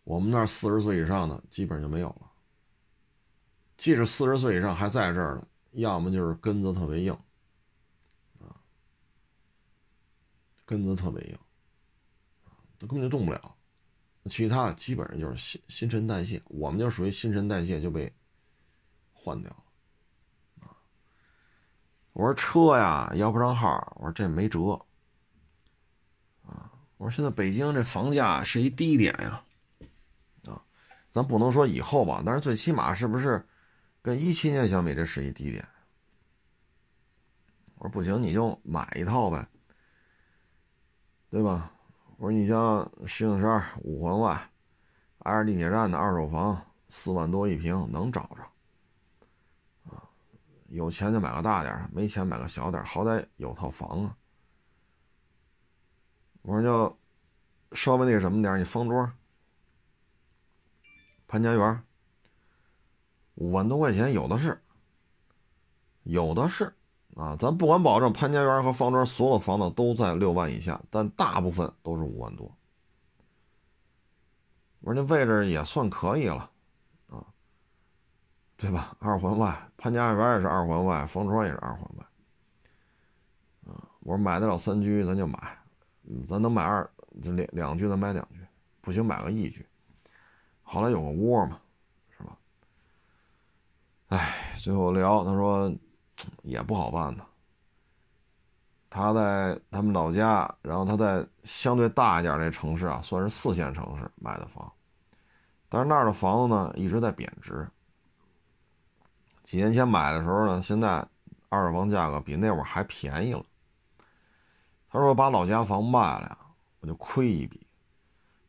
[0.03, 2.31] 我们那儿四十岁以上的基本上就没有了。
[3.75, 7.11] 即使四十岁以上还在这儿的，要么就是根子特别硬，
[8.39, 8.53] 啊，
[10.63, 11.35] 根子特别硬，
[12.77, 13.55] 他根本就动不了。
[14.29, 18.13] 其他基本上就是新新陈代谢，我们就属于新陈代谢就被
[19.11, 20.77] 换掉了，啊。
[22.13, 24.79] 我说车呀要不上号，我说这没辙，
[27.05, 29.43] 我说现在北京这房价是一低点呀，
[30.47, 30.59] 啊，
[31.11, 33.45] 咱不能说以后吧，但是最起码是不是？
[34.01, 35.63] 跟一七年相比，这是一低点。
[37.75, 39.47] 我说不行，你就买一套呗，
[41.29, 41.71] 对吧？
[42.17, 44.49] 我说你像石景山五环外
[45.19, 50.09] 挨着地铁站的二手房，四万多一平，能找着啊？
[50.69, 54.17] 有钱就买个大点没钱买个小点好歹有套房啊。
[56.45, 56.97] 我说就
[57.75, 59.11] 稍微那个什么点你方庄、
[61.27, 61.83] 潘家园。
[63.33, 64.61] 五万多块钱有的是，
[66.03, 66.73] 有的是
[67.15, 72.49] 啊，咱不管保证潘家园和方庄所有房子都在六万以下，但大部分都是五万多。
[74.79, 76.49] 我说那位置也算可以了，
[77.09, 77.25] 啊，
[78.55, 78.95] 对吧？
[78.99, 82.05] 二环外，潘家园也是二环外，方庄也是二环外，
[83.67, 85.57] 啊，我说买得了三居咱就买，
[86.27, 86.89] 咱能买二
[87.21, 88.39] 就两两居咱买两居，
[88.81, 89.65] 不行买个一居，
[90.61, 91.59] 好来有个窝嘛。
[92.17, 92.37] 是吧
[94.07, 95.73] 哎，最后聊，他说
[96.43, 97.25] 也不好办呢。
[98.89, 104.71] 他在他们老家，然后他在相对大一点的城市啊，算是四线城市买的房，
[105.67, 107.67] 但是那儿的房子呢一直在贬值。
[109.43, 111.05] 几年前买的时候呢，现在
[111.49, 113.43] 二手房价格比那会儿还便宜了。
[114.95, 116.37] 他说把老家房卖了呀，
[116.79, 117.67] 我就亏一笔，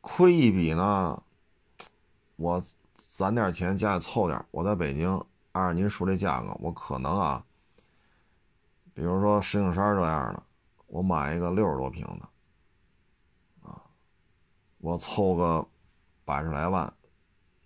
[0.01, 1.21] 亏一笔呢，
[2.37, 2.63] 我
[2.95, 5.21] 攒点钱家里凑点，我在北京。
[5.51, 7.45] 按照您说这价格，我可能啊，
[8.95, 10.43] 比如说石景山这样的，
[10.87, 12.29] 我买一个六十多平的，
[13.69, 13.83] 啊，
[14.79, 15.67] 我凑个
[16.25, 16.85] 百十来万，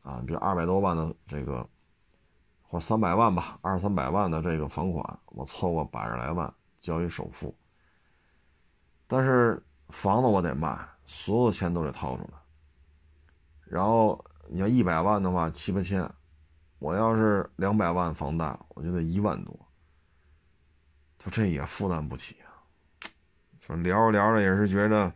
[0.01, 1.69] 啊，比如二百多万的这个，
[2.63, 7.55] 或者三百万吧，二三百万的这个房款，我凑个百十来万交一首付。
[9.13, 12.39] 但是房子我得卖，所有钱都得掏出来。
[13.65, 16.09] 然后你要一百万的话，七八千。
[16.79, 19.69] 我要是两百万房贷，我就得一万多，
[21.19, 22.55] 就这也负担不起啊。
[23.59, 25.13] 说聊着聊着也是觉得，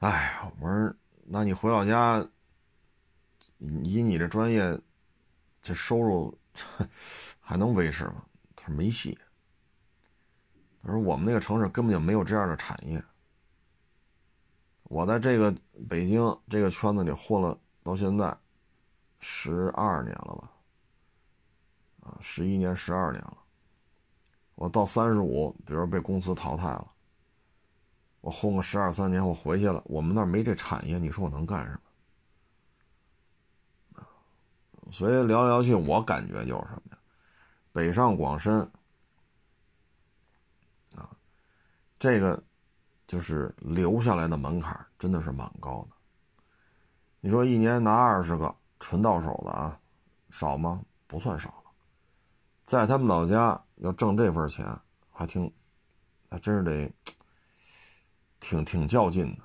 [0.00, 0.92] 哎，我说
[1.24, 2.26] 那你回老家，
[3.58, 4.76] 以你这专业，
[5.62, 6.36] 这收入
[7.40, 8.24] 还能维持吗？
[8.56, 9.16] 他说没戏。
[10.82, 13.02] 他说我们那个城市根本就没有这样的产业。
[14.84, 15.54] 我在这个
[15.88, 18.36] 北京这个圈子里混了到现在。
[19.22, 20.50] 十二年了吧，
[22.00, 23.36] 啊，十一年、十二年了。
[24.54, 26.90] 我到三十五，比如被公司淘汰了，
[28.22, 29.82] 我混个十二三年，我回去了。
[29.84, 31.78] 我们那儿没这产业，你说我能干什
[33.92, 34.02] 么？
[34.90, 36.98] 所以聊来聊去，我感觉就是什么呀？
[37.70, 38.60] 北上广深，
[40.96, 41.14] 啊，
[42.00, 42.42] 这个
[43.06, 45.96] 就是留下来的门槛真的是蛮高的。
[47.20, 48.52] 你说一年拿二十个。
[48.82, 49.78] 纯到手的啊，
[50.30, 50.82] 少吗？
[51.06, 51.70] 不算少了，
[52.64, 54.66] 在他们老家要挣这份钱，
[55.10, 55.52] 还挺，
[56.30, 56.90] 还真是得，
[58.40, 59.42] 挺挺较劲的。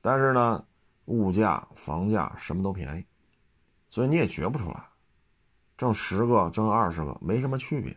[0.00, 0.64] 但是呢，
[1.06, 3.04] 物价、房价什么都便宜，
[3.88, 4.88] 所以你也觉不出来，
[5.76, 7.90] 挣十个、挣二十个没什么区别，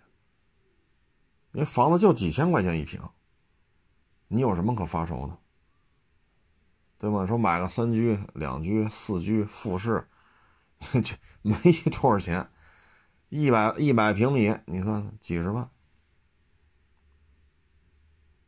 [1.52, 3.00] 因为房子就几千块钱一平，
[4.28, 5.38] 你有什么可发愁的？
[6.98, 7.26] 对吗？
[7.26, 10.08] 说买个三居、两居、四居、复式。
[10.80, 11.56] 这没
[11.92, 12.50] 多少钱，
[13.30, 15.70] 一百一百平米，你看几十万。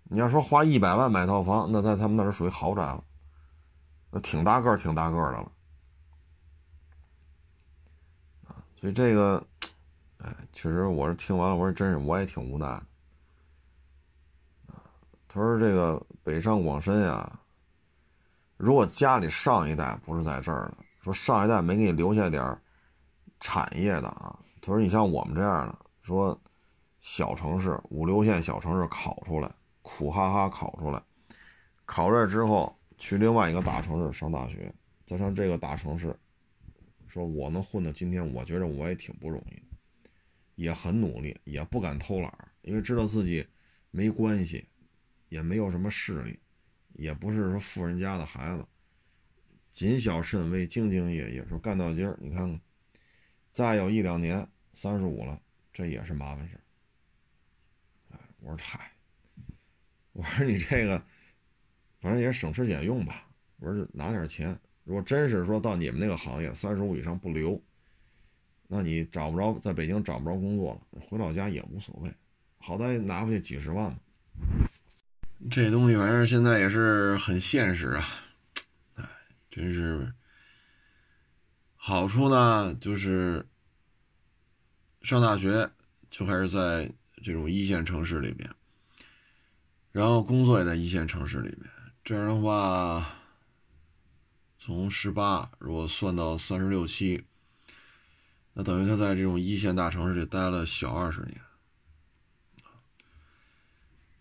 [0.04, 3.04] 你要说花一百万买套房，那在他们那儿属于豪宅了，
[4.12, 5.52] 那挺大个儿、挺大个儿的了。
[8.80, 9.46] 所以这个，
[10.20, 12.87] 哎，确实，我是听完了，我说真是，我也挺无奈的。
[15.38, 17.40] 他说这个北上广深呀，
[18.58, 20.78] 如果家里上一代不是在这儿的。
[21.00, 22.60] 说上一代没给你留下点
[23.40, 24.36] 产业的啊？
[24.60, 26.42] 他说你像我们这样的，说
[27.02, 29.48] 小城市五六线小城市考出来，
[29.84, 31.00] 苦哈哈考出来，
[31.86, 34.74] 考出来之后去另外一个大城市上大学，
[35.06, 36.18] 再上这个大城市，
[37.06, 39.78] 说我能混到今天，我觉得我也挺不容易的，
[40.56, 42.34] 也很努力，也不敢偷懒，
[42.64, 43.48] 因为知道自己
[43.92, 44.68] 没关系，
[45.30, 46.40] 也没有什么势力，
[46.94, 48.66] 也不是说富人家的孩子，
[49.72, 52.62] 谨小慎微，兢兢业业，说干到今儿，你看看，
[53.52, 55.40] 再有一两年，三十五了，
[55.74, 56.60] 这也是麻烦事。
[58.40, 58.92] 我说嗨，
[60.14, 61.04] 我说你这个，
[62.00, 63.28] 反正也省吃俭用吧。
[63.58, 67.62] 我说拿点钱，如果真是说到你们那个行业三十五以上不留，
[68.68, 72.14] 那你找不着在北京找不着工作了，回老家也无所谓，
[72.60, 74.00] 好歹拿回去几十万嘛。
[75.50, 78.08] 这东西反正现在也是很现实啊，
[78.96, 79.04] 哎，
[79.50, 80.14] 真是。
[81.76, 83.48] 好处呢就是
[85.02, 85.70] 上大学
[86.10, 86.92] 就还是在。
[87.24, 88.48] 这种一线城市里面，
[89.92, 91.68] 然后工作也在一线城市里面，
[92.04, 93.04] 这样的话，
[94.60, 97.26] 从十八如果算到三十六七，
[98.54, 101.42] 那等于他在这种一线大城市里待了小二十年，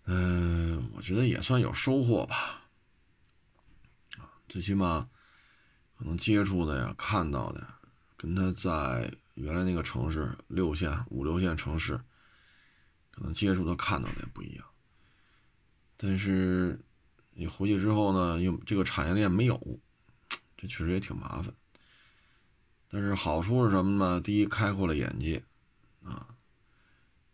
[0.07, 2.63] 嗯，我觉得也算有收获吧，
[4.19, 5.09] 啊，最起码
[5.97, 7.67] 可能接触的呀、看到的，
[8.17, 12.01] 跟他在原来那个城市六线、五六线城市。
[13.11, 14.67] 可能接触的看到的也不一样，
[15.97, 16.79] 但是
[17.33, 19.59] 你回去之后呢，又这个产业链没有，
[20.55, 21.51] 这确实也挺麻烦。
[22.91, 24.21] 但是好处是什么呢？
[24.21, 25.43] 第一，开阔了眼界，
[26.03, 26.29] 啊，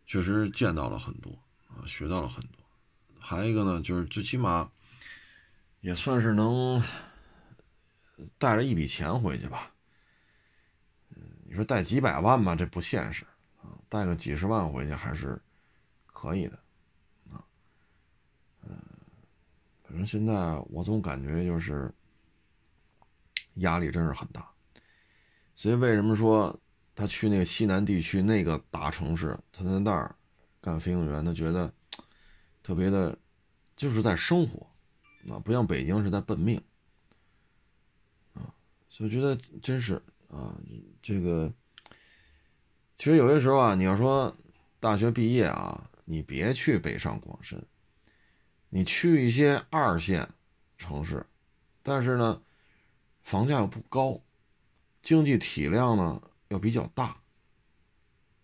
[0.07, 1.33] 确实见到了很多，
[1.67, 2.62] 啊，学到了很多。
[3.23, 4.71] 还有一个呢，就是最起码
[5.81, 6.83] 也算是能
[8.37, 9.73] 带着一笔钱回去吧。
[11.17, 13.25] 嗯，你说带几百万吧，这不现实
[13.63, 15.41] 啊，带个几十万回去还是。
[16.15, 16.57] 可以的，
[17.33, 17.43] 啊，
[18.63, 18.79] 嗯，
[19.83, 20.33] 反正现在
[20.69, 21.93] 我总感觉就是
[23.55, 24.49] 压力真是很大，
[25.57, 26.57] 所以为什么说
[26.95, 30.15] 他去那个西南地区那个大城市，他在那儿
[30.61, 31.75] 干飞行员，他觉得
[32.63, 33.19] 特别的，
[33.77, 34.67] 就是在生活，
[35.31, 36.61] 啊，不像北京是在奔命，
[38.35, 38.55] 啊，
[38.89, 40.57] 所以觉得真是啊，
[41.03, 41.53] 这个
[42.97, 44.37] 其实有些时候啊，你要说
[44.81, 45.89] 大学毕业啊。
[46.05, 47.65] 你别去北上广深，
[48.69, 50.29] 你去一些二线
[50.77, 51.25] 城市，
[51.81, 52.43] 但是呢，
[53.23, 54.21] 房价又不高，
[55.01, 57.23] 经济体量呢又比较大。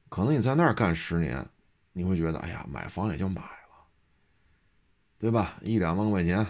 [0.09, 1.47] 可能你在那儿干十年，
[1.93, 3.43] 你会觉得，哎呀，买房也就买，
[5.19, 5.57] 对吧？
[5.63, 6.47] 一两万块钱，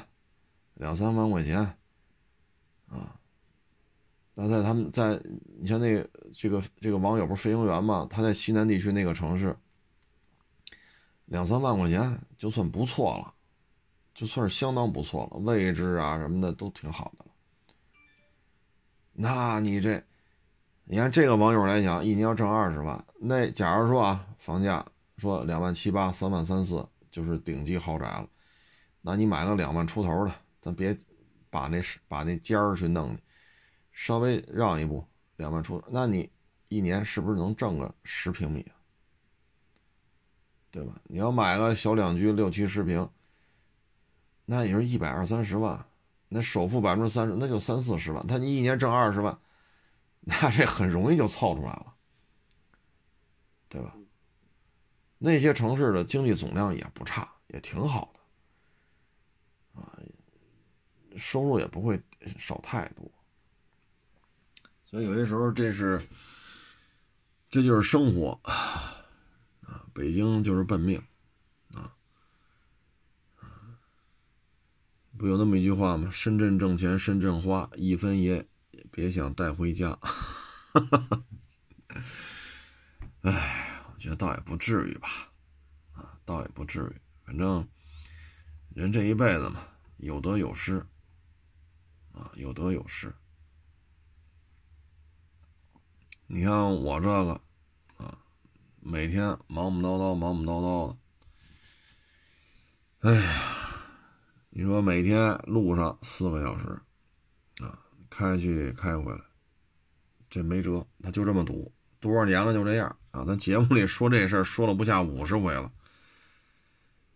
[0.74, 1.58] 两三万块钱，
[2.88, 3.18] 啊，
[4.34, 5.20] 那在他们在，
[5.58, 8.06] 你像那个这个这个网友不是飞行员嘛？
[8.10, 9.56] 他在西南地区那个城市。
[11.26, 13.34] 两三万块钱就算不错了，
[14.14, 17.30] 就算是相当不错了，位置啊什么的都挺好的了。
[19.12, 20.02] 那你这，
[20.84, 24.82] 你看这个网友来讲，一年要挣二十万，那假如说啊，房价
[25.18, 28.26] 说两万七八、三万三四就是顶级豪宅了，
[29.10, 30.94] 那你买个两万出头的，咱别
[31.48, 33.16] 把那把那尖儿去弄，
[33.90, 35.02] 稍微让一步，
[35.36, 36.30] 两万出头，那你
[36.68, 38.70] 一年是不是能挣个十平米？
[40.70, 41.00] 对吧？
[41.04, 43.08] 你要买个小两居六七十平，
[44.44, 45.86] 那也是一百二三十万，
[46.28, 48.26] 那首付百分之三十，那就三四十万。
[48.26, 49.38] 他你一年挣二十万，
[50.20, 51.94] 那这很容易就凑出来了，
[53.70, 53.96] 对吧？
[55.16, 59.98] 那些城市的经济总量也不差，也挺好的，啊，
[61.18, 62.00] 收入也不会
[62.38, 63.10] 少太多。
[64.86, 66.00] 所以有些时候，这是，
[67.50, 68.94] 这就是生活啊。
[69.92, 71.02] 北京就是笨命，
[71.74, 71.92] 啊，
[75.18, 76.08] 不有那么一句话吗？
[76.12, 78.46] 深圳挣钱，深圳花，一分也
[78.92, 79.98] 别想带回家。
[83.22, 85.08] 哎，我觉得倒也不至于吧，
[85.94, 87.00] 啊，倒也不至于。
[87.26, 87.68] 反正
[88.72, 89.66] 人这一辈子嘛，
[89.96, 90.86] 有得有失，
[92.18, 93.14] 啊，有得有失。
[96.26, 97.32] 你看我这个。
[97.32, 97.40] 啊
[98.80, 100.96] 每天忙忙叨叨，忙忙叨叨的。
[103.00, 103.42] 哎呀，
[104.48, 106.80] 你说每天路上四个小时，
[107.62, 109.20] 啊，开去开回来，
[110.30, 113.24] 这没辙，他就这么堵，多少年了就这样啊。
[113.26, 115.70] 咱节目里说这事儿说了不下五十回了，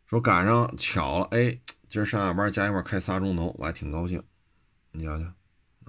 [0.07, 4.23] 说赶上巧了，哎，今儿上下班加一块开仨钟头，我还挺高兴。
[4.93, 5.25] 你瞧瞧，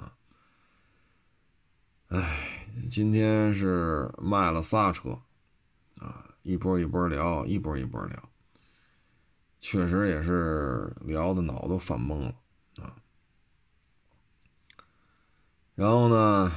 [0.01, 0.17] 啊，
[2.07, 5.21] 哎，今天是卖了仨车。
[5.97, 8.29] 啊，一波一波聊，一波一波聊，
[9.61, 12.35] 确实也是聊的脑都犯懵了
[12.83, 12.97] 啊。
[15.75, 16.51] 然后呢，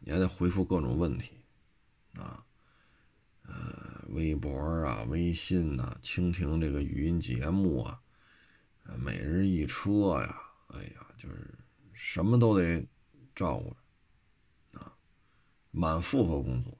[0.00, 1.32] 你还得回复各种问题
[2.18, 2.44] 啊，
[3.44, 8.02] 呃，微博啊、微信呐、蜻蜓这个语音节目啊，
[8.98, 11.54] 每日一车呀，哎呀，就是
[12.02, 12.82] 什么都得
[13.34, 14.94] 照顾着啊，
[15.70, 16.72] 满负荷工作。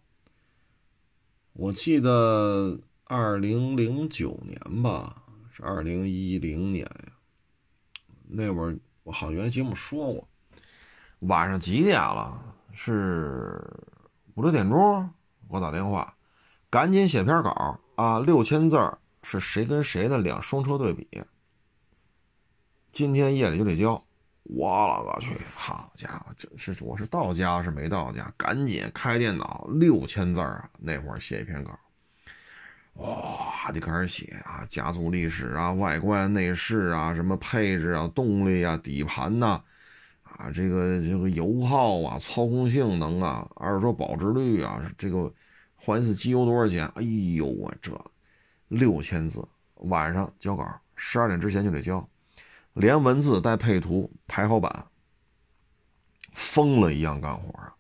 [1.52, 7.12] 我记得二零零九年吧，是二零一零年呀，
[8.28, 10.26] 那会儿我好像原来节目说过。
[11.20, 12.56] 晚上几点了？
[12.72, 13.62] 是
[14.34, 15.10] 五六点钟，
[15.48, 16.16] 我打电话，
[16.70, 18.18] 赶紧写篇稿啊！
[18.20, 21.06] 六千字是谁跟谁的两双车对比？
[22.90, 24.02] 今天夜里就得交。
[24.52, 25.36] 我了个去！
[25.54, 28.32] 好家伙，这是我是到家是没到家？
[28.36, 30.68] 赶紧开电脑，六千字啊！
[30.78, 31.78] 那会儿写一篇稿，
[32.94, 39.62] 哇，就开始写啊，家族历史啊，外观内饰啊，什么配置啊，动力啊，底盘呐。
[40.22, 45.30] 啊，这个这个油耗啊，操控性能啊，二手车保值率啊，这个
[45.74, 46.86] 换一次机油多少钱？
[46.94, 47.02] 哎
[47.36, 47.92] 呦，我这
[48.68, 52.08] 六千字，晚上交稿，十二点之前就得交，
[52.74, 54.86] 连文字带配图排好版，
[56.32, 57.74] 疯了一样干活啊！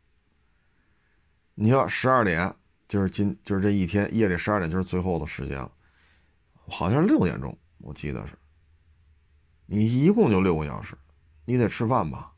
[1.54, 2.54] 你要十二点
[2.88, 5.70] 就是今就是这一天夜里十二点就是最后的时间了，
[6.68, 8.36] 好像是六点钟，我记得是，
[9.66, 10.96] 你一共就六个小时，
[11.44, 12.32] 你得吃饭吧？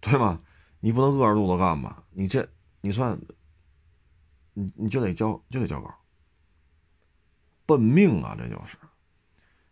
[0.00, 0.40] 对吗？
[0.80, 2.04] 你不能饿着肚子干吧？
[2.10, 2.48] 你这，
[2.80, 3.18] 你算，
[4.54, 5.94] 你你就得交，就得交稿，
[7.66, 8.34] 奔命啊！
[8.38, 8.76] 这就是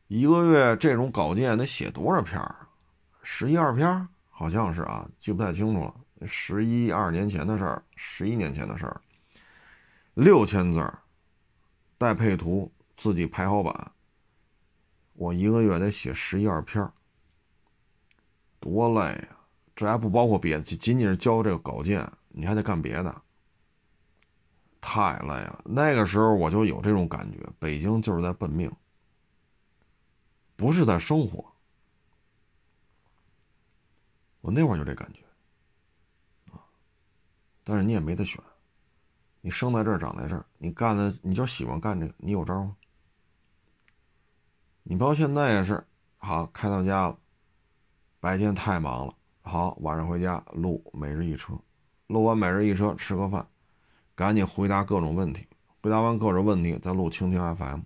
[0.09, 2.57] 一个月这种稿件得写多少篇儿？
[3.23, 5.95] 十一二篇儿好像是啊，记不太清楚了。
[6.27, 9.01] 十一二年前的事儿，十一年前的事儿，
[10.15, 10.99] 六千字儿
[11.99, 13.93] 带配图，自己排好版，
[15.13, 16.91] 我一个月得写十一二篇儿
[18.59, 19.39] 多累啊！
[19.77, 23.23] 这还不包括别的，仅仅是交这个稿件，你还得干别的，
[24.81, 25.63] 太累了。
[25.67, 28.73] 那个时候我就有这种感觉，北京就是在奔命，
[30.59, 31.45] 不是在生活。
[34.41, 35.21] 我那会儿就这感觉，
[36.53, 36.59] 啊，
[37.63, 38.43] 但是你也没得选，
[39.41, 42.77] 你生在这儿，长在这儿，你干的你就喜欢干这个，你有招吗？
[44.83, 45.87] 你包括现在也是，
[46.17, 47.17] 好开到家了，
[48.19, 49.15] 白天太忙了。
[49.43, 51.57] 好，晚上回家录每日一车，
[52.09, 53.49] 录完每日一车吃个饭，
[54.17, 55.47] 赶紧回答各种问题，
[55.83, 57.81] 回答完各种问题再录蜻蜓 FM，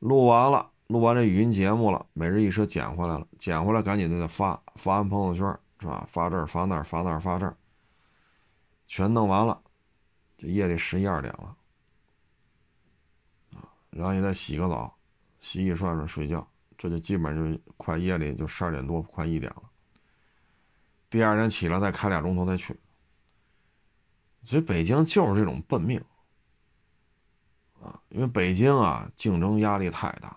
[0.00, 5.46] 录完了，录完这语音节目了，每日一车捡回来了，捡回来赶紧再发，发完朋友圈
[5.80, 6.04] 是吧？
[6.08, 7.56] 发这儿发那儿发那儿发这儿，
[8.86, 9.62] 全弄完了，
[10.36, 11.56] 就夜里十一二点了，
[13.54, 14.94] 啊，然后你再洗个澡，
[15.40, 19.62] 洗洗涮涮睡觉，这就基本上就快夜里就十二点多快一点了。
[21.08, 22.78] 第二天起来再开俩钟头再去，
[24.44, 26.02] 所以北京就是这种笨命
[27.80, 30.36] 啊，因为北京啊竞争压力太大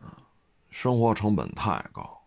[0.00, 0.18] 啊，
[0.72, 2.20] 生活成本太高，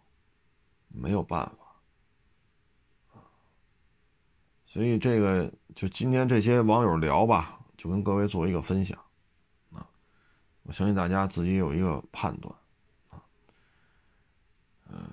[0.87, 3.19] 没有办法，
[4.65, 8.97] 所以这个就今天这些网友聊吧，就跟各位做一个分享
[9.73, 9.85] 啊，
[10.63, 12.55] 我相信大家自己有一个判断
[13.09, 13.19] 啊，
[14.89, 15.03] 嗯。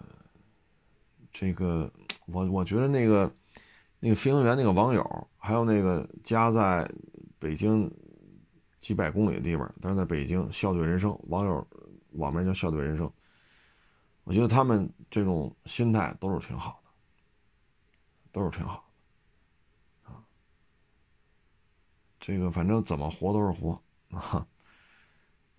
[1.34, 1.90] 这个，
[2.26, 3.34] 我我觉得那个，
[3.98, 6.86] 那个飞行员那个网友，还有那个家在
[7.38, 7.90] 北京
[8.82, 11.66] 几百公里的地方，但是在北京笑对人生，网友
[12.10, 13.10] 网名叫笑对人生，
[14.24, 16.90] 我觉得他们这种心态都是挺好的，
[18.30, 18.84] 都是挺好
[20.04, 20.22] 的，啊，
[22.20, 24.46] 这个反正怎么活都是活啊，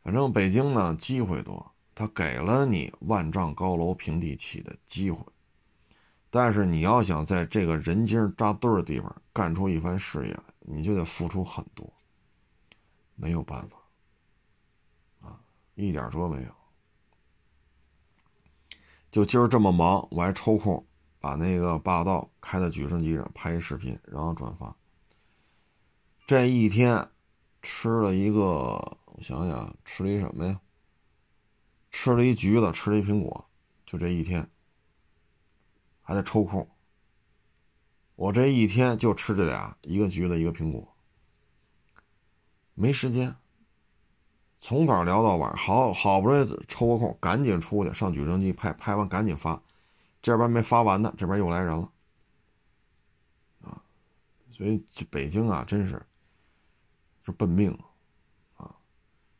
[0.01, 5.25] 反正北京呢机会多，他给了你万丈高楼平地起的机会。
[6.29, 11.93] 但是你要想在这个人精扎堆的地方干出一番事业来，你就得付出很多，
[13.15, 13.77] 没有办法，
[15.27, 15.39] 啊，
[15.75, 16.62] 一点辙没有。
[19.13, 20.83] 就今儿这么忙，我还抽空
[21.19, 24.75] 把那个霸道开在举升机上拍一视频，然后转发。
[26.25, 27.07] 这一天
[27.61, 30.59] 吃了一个，我想想，吃了一什么呀？
[31.91, 33.47] 吃了一橘子，吃了一苹果，
[33.85, 34.49] 就这一天。
[36.01, 36.67] 还得抽空，
[38.15, 40.91] 我这一天就吃这俩，一个橘子，一个苹果，
[42.73, 43.35] 没时间。
[44.63, 49.61] 从早聊到晚，好好不容易抽个空，赶紧出去上举升机拍，拍完赶紧发。
[50.21, 51.91] 这边没发完呢，这边又来人了，
[53.63, 53.83] 啊！
[54.53, 56.01] 所以北京啊，真是
[57.21, 57.77] 就笨命
[58.55, 58.73] 啊！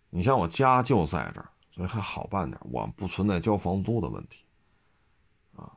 [0.10, 4.44] 你像我家就在这儿，所以还好办点，我不存在交房租的问题
[5.56, 5.72] 啊。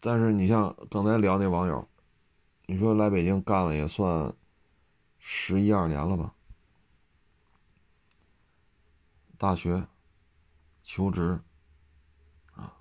[0.00, 1.88] 但是你像刚才聊那网友，
[2.66, 4.30] 你说来北京干了也算
[5.18, 6.33] 十一二年了吧？
[9.44, 9.86] 大学
[10.82, 11.38] 求职
[12.54, 12.74] 啊，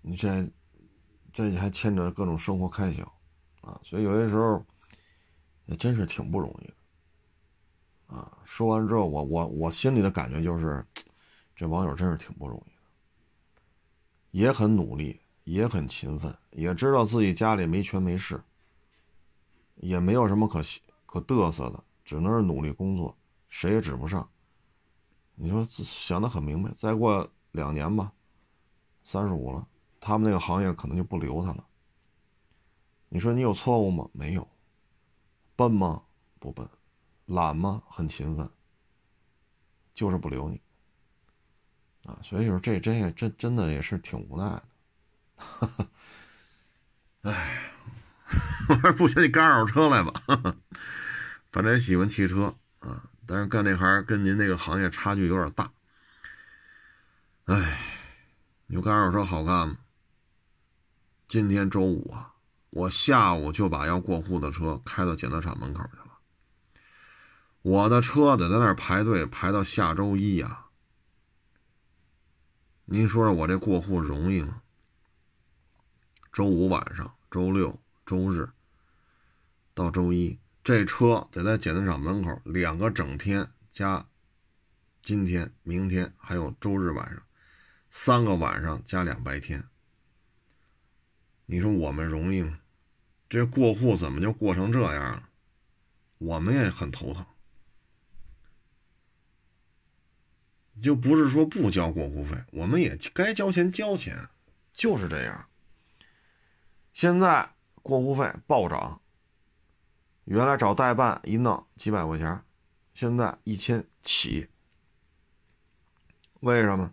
[0.00, 0.48] 你这
[1.32, 3.02] 这还牵着各种生活开销
[3.62, 4.64] 啊，所以有些时候
[5.66, 8.38] 也真是挺不容易的啊。
[8.44, 10.86] 说完之后，我我我心里的感觉就是，
[11.56, 13.62] 这网友真是挺不容易的，
[14.30, 18.40] 也很努力，也很勤奋，也知道自己家里没权没势，
[19.74, 20.62] 也没有什么可
[21.04, 23.18] 可嘚瑟的，只能是努力工作，
[23.48, 24.30] 谁也指不上。
[25.36, 28.12] 你说想的很明白，再过两年吧，
[29.02, 29.66] 三十五了，
[30.00, 31.66] 他们那个行业可能就不留他了。
[33.08, 34.08] 你说你有错误吗？
[34.12, 34.48] 没有。
[35.56, 36.02] 笨吗？
[36.38, 36.68] 不笨。
[37.26, 37.82] 懒吗？
[37.88, 38.50] 很勤奋。
[39.92, 40.60] 就是不留你。
[42.04, 44.62] 啊，所以说这真也真真的也是挺无奈的。
[47.30, 47.72] 哎，
[48.68, 50.12] 我说不行，你干二手车来吧。
[51.50, 53.10] 反正也喜欢汽车啊。
[53.26, 55.72] 但是干这行跟您那个行业差距有点大，
[57.44, 57.80] 哎，
[58.66, 59.78] 你说干二手车好干吗？
[61.26, 62.34] 今天周五啊，
[62.70, 66.18] 我下午就把要过户的车开到检测厂门口去了，
[67.62, 70.66] 我的车得在那儿排队排到下周一呀。
[72.84, 74.60] 您说说我这过户容易吗？
[76.30, 78.50] 周五晚上、周六、周日
[79.72, 80.38] 到周一。
[80.64, 84.08] 这车得在检测厂门口两个整天加
[85.02, 87.22] 今天、明天还有周日晚上
[87.90, 89.62] 三个晚上加两白天，
[91.44, 92.60] 你说我们容易吗？
[93.28, 95.28] 这过户怎么就过成这样了？
[96.16, 97.26] 我们也很头疼。
[100.80, 104.30] 就不是说不交过户费，我们也该交钱交钱，
[104.72, 105.46] 就是这样。
[106.94, 107.50] 现在
[107.82, 109.02] 过户费暴涨。
[110.24, 112.42] 原来找代办一弄几百块钱，
[112.94, 114.48] 现在一千起。
[116.40, 116.92] 为什么？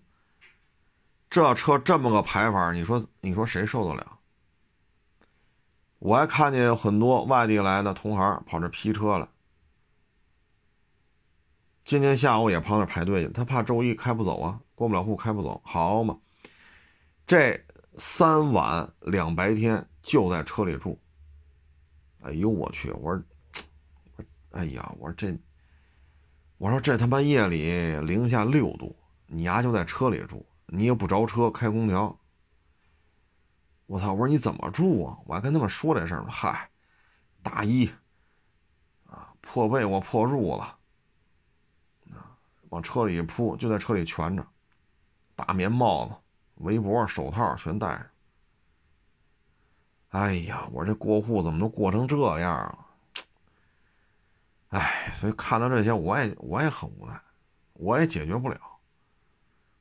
[1.29, 4.19] 这车这么个排法，你说你说谁受得了？
[5.99, 9.29] 我还看见有很多外地来的同行跑这批车了。
[11.85, 15.61] 今天下午也跑那排队去，他怕周一开不走啊，过不了户开不走。
[15.63, 16.19] 好嘛，
[17.25, 17.65] 这
[17.95, 20.99] 三晚两白天就在车里住。
[22.21, 22.91] 哎呦我去！
[22.91, 23.23] 我说，
[24.51, 25.37] 哎呀，我说这，
[26.57, 28.95] 我说这他妈夜里零下六度，
[29.25, 32.15] 你丫就在车里住，你也不着车开空调。
[33.87, 34.13] 我操！
[34.13, 35.17] 我说你怎么住啊？
[35.25, 36.29] 我还跟他们说这事儿呢。
[36.29, 36.69] 嗨，
[37.41, 37.89] 大衣
[39.07, 42.37] 啊，破被窝、破褥子啊，
[42.69, 44.47] 往车里一铺，就在车里蜷着，
[45.35, 46.13] 大棉帽子、
[46.63, 48.05] 围脖、手套全戴上。
[50.11, 52.77] 哎呀，我这过户怎么都过成这样了？
[54.69, 57.19] 哎，所以看到这些，我也我也很无奈，
[57.73, 58.59] 我也解决不了，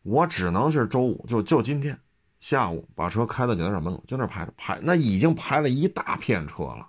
[0.02, 1.98] 我只能是周五就就今天
[2.38, 6.88] 下午把车开到检测厂门口，就那排着排，那已经排了一大片车了。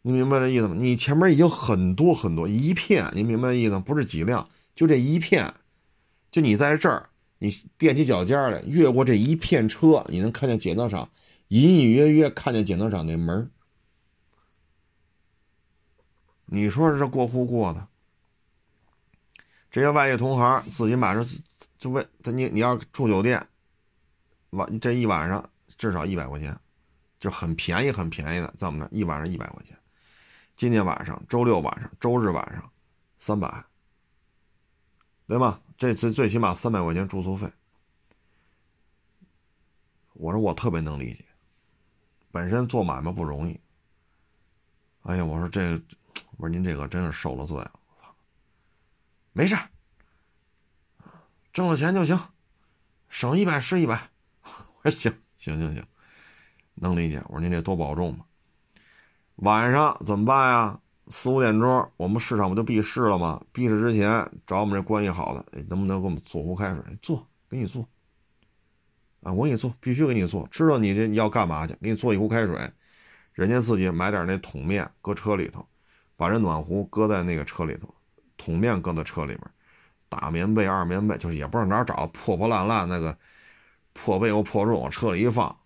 [0.00, 0.74] 你明白这意思吗？
[0.78, 3.82] 你前面已经很多很多一片，你明白意思吗？
[3.84, 5.52] 不是几辆，就这一片，
[6.30, 7.10] 就你在这儿。
[7.38, 11.10] 你踮起脚尖来，越过这一片车，你能看见检测厂，
[11.48, 13.50] 隐隐约约看见检测厂那门
[16.46, 17.88] 你说这过户过的，
[19.70, 21.26] 这些外地同行自己买着
[21.76, 23.46] 就为他你你要住酒店，
[24.50, 26.58] 晚这一晚上至少一百块钱，
[27.18, 29.76] 就很便宜很便宜的，在我们这一晚上一百块钱。
[30.54, 32.70] 今天晚上周六晚上周日晚上
[33.18, 33.64] 三百，
[35.26, 35.60] 对吧？
[35.76, 37.50] 这次最起码三百块钱住宿费，
[40.14, 41.24] 我说我特别能理解，
[42.30, 43.60] 本身做买卖不容易。
[45.02, 45.72] 哎呀，我说这，
[46.38, 48.14] 我说您这个真是受了罪了，我操！
[49.32, 49.56] 没事
[51.52, 52.18] 挣了钱就行，
[53.08, 54.10] 省一百是一百。
[54.42, 55.86] 我说行行行行，
[56.74, 57.22] 能理解。
[57.28, 58.26] 我说您这多保重吧。
[59.36, 60.80] 晚上怎么办呀？
[61.08, 63.40] 四五点钟，我们市场不就闭市了吗？
[63.52, 66.82] 闭市之前找我们这关系好的，能不能给我们做壶开水？
[67.00, 67.86] 做，给你做。
[69.22, 70.46] 啊，我给你做，必须给你做。
[70.50, 71.74] 知道你这要干嘛去？
[71.80, 72.58] 给你做一壶开水。
[73.32, 75.64] 人家自己买点那桶面，搁车里头，
[76.16, 77.94] 把这暖壶搁在那个车里头，
[78.36, 79.42] 桶面搁在车里边，
[80.08, 83.16] 大棉被、二棉被，就是也不知道哪儿找破破烂烂那个
[83.92, 85.56] 破被又、破褥往车里一放，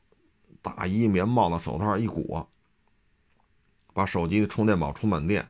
[0.60, 2.46] 大衣、棉帽子、手套一裹。
[3.92, 5.48] 把手机的充电宝充满电，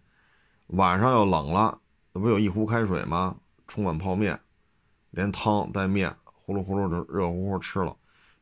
[0.69, 1.79] 晚上要冷了，
[2.13, 3.37] 那不有一壶开水吗？
[3.67, 4.39] 冲碗泡面，
[5.11, 7.97] 连汤带面，呼噜呼噜的热乎乎吃了，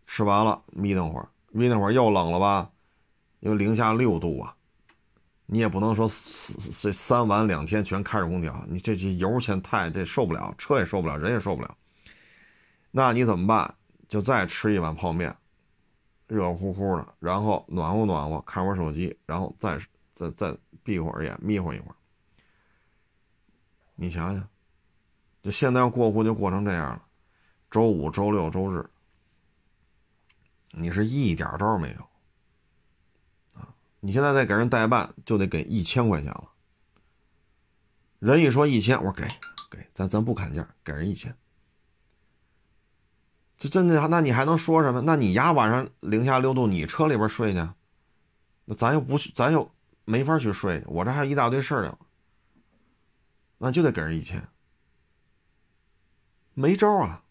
[0.07, 2.71] 吃完了眯瞪会儿，眯瞪会儿又冷了吧？
[3.41, 4.55] 因为零下六度啊，
[5.47, 11.77] 你也不能说这三晚两天全开着空调，你这这油钱太这受不了，车也受不了，人也受不了。
[12.91, 13.75] 那你怎么办？
[14.09, 15.37] 就再吃一碗泡面，
[16.29, 19.79] 热乎乎的，然后暖和暖和，看会儿手机，然后再
[20.15, 21.97] 再再闭会儿眼，眯会儿一会儿。
[23.97, 24.49] 你想想，
[25.43, 27.03] 就现在要过户就过成这样了，
[27.71, 28.89] 周五、周六、周日，
[30.73, 33.75] 你是一点招没有啊！
[34.01, 36.53] 你现在再给人代办，就得给一千块钱了。
[38.19, 39.25] 人一说一千，我说给
[39.71, 41.35] 给，咱咱不砍价，给人一千。
[43.59, 45.01] 这真的，那你还能说什么？
[45.01, 47.69] 那你丫晚上零下六度，你车里边睡去，
[48.67, 49.69] 那咱又不去，咱又
[50.05, 50.81] 没法去睡。
[50.87, 51.99] 我这还有一大堆事儿呢，
[53.59, 54.47] 那就得给人一千，
[56.55, 57.25] 没招啊。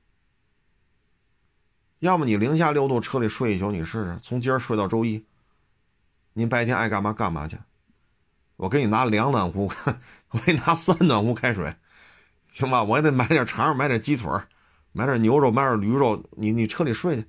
[1.99, 5.25] 要么你零下六度车里睡一宿，你试试，从今儿睡到周一，
[6.34, 7.57] 您白天爱干嘛干嘛去。
[8.57, 9.71] 我给你拿两暖壶，
[10.32, 11.73] 我给你拿三暖壶开水，
[12.51, 12.84] 行吧？
[12.84, 14.49] 我也得买点肠，买点鸡腿儿。
[14.91, 17.27] 买点牛肉，买点驴肉，你你车里睡去。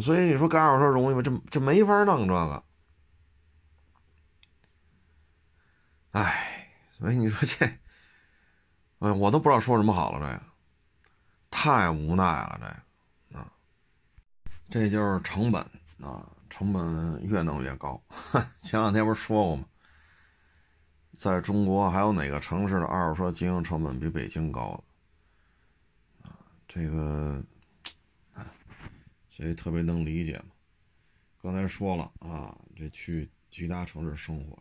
[0.00, 1.22] 所以你说干二手车容易吗？
[1.22, 2.64] 这这没法弄这个。
[6.12, 7.66] 哎，所以你说这，
[9.00, 10.20] 哎，我都不知道说什么好了。
[10.20, 10.42] 这个
[11.50, 12.58] 太无奈了，
[13.30, 13.52] 这个啊，
[14.68, 15.62] 这就是成本
[16.00, 18.02] 啊，成本越弄越高。
[18.60, 19.64] 前两天不是说过吗？
[21.22, 24.82] 在中国还有哪个城市的二手车经营成本比北京高？
[26.20, 26.34] 啊，
[26.66, 27.40] 这个，
[28.32, 28.44] 啊，
[29.30, 30.46] 所以特别能理解嘛。
[31.40, 34.60] 刚才说了啊，这去其他城市生活，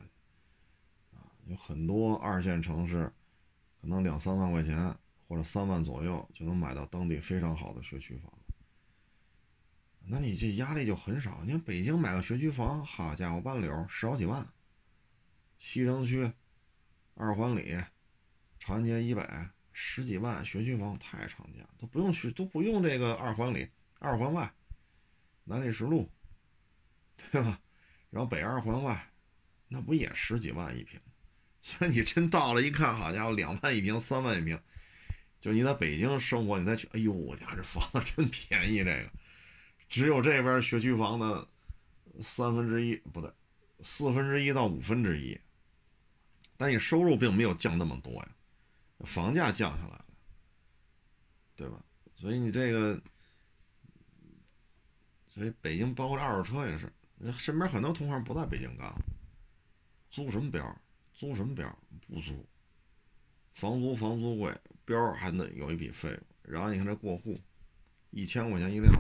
[1.18, 3.12] 啊，有很多二线城市，
[3.82, 4.96] 可能两三万块钱
[5.28, 8.32] 或者三万左右就能买到当地非常好的学区房。
[10.06, 11.40] 那你这压力就很少。
[11.44, 14.48] 你看北京买个学区房，好家伙，万柳十好几万，
[15.58, 16.32] 西城区。
[17.22, 17.78] 二环里，
[18.58, 19.24] 长安街以北
[19.72, 23.70] 十几万学区房太常见了，都不用去，都不用这个二环里，
[24.00, 24.52] 二环外，
[25.44, 26.10] 南礼士路，
[27.32, 27.62] 对吧？
[28.10, 29.14] 然后北二环外，
[29.68, 31.00] 那不也十几万一平？
[31.62, 34.60] 所以你真到了一看，好家伙，两万一平，三万一平，
[35.40, 39.12] 就你在北京生活，你再去，哎呦，我家这房子真便宜，这个
[39.88, 41.48] 只有这边学区房的
[42.20, 43.32] 三分之一不对，
[43.80, 45.40] 四分之一到五分之一。
[46.62, 48.36] 但你收入并没有降那么多呀，
[49.00, 50.06] 房价降下来了，
[51.56, 51.84] 对吧？
[52.14, 53.02] 所以你这个，
[55.28, 56.94] 所以北京包括二手车也是，
[57.32, 59.02] 身边很多同行不在北京干了，
[60.12, 60.80] 租什么标？
[61.16, 61.68] 租什么标？
[62.08, 62.48] 不租，
[63.54, 64.56] 房租房租贵，
[64.86, 66.20] 标还得有一笔费用。
[66.44, 67.42] 然后你看这过户，
[68.12, 68.94] 一千块钱一辆，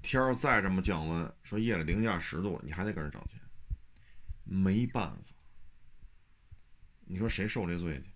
[0.00, 3.40] 天儿再这么降温，说夜里零下十度，你还得跟人涨钱，
[4.44, 5.33] 没办法。
[7.06, 8.10] 你说谁受这罪去？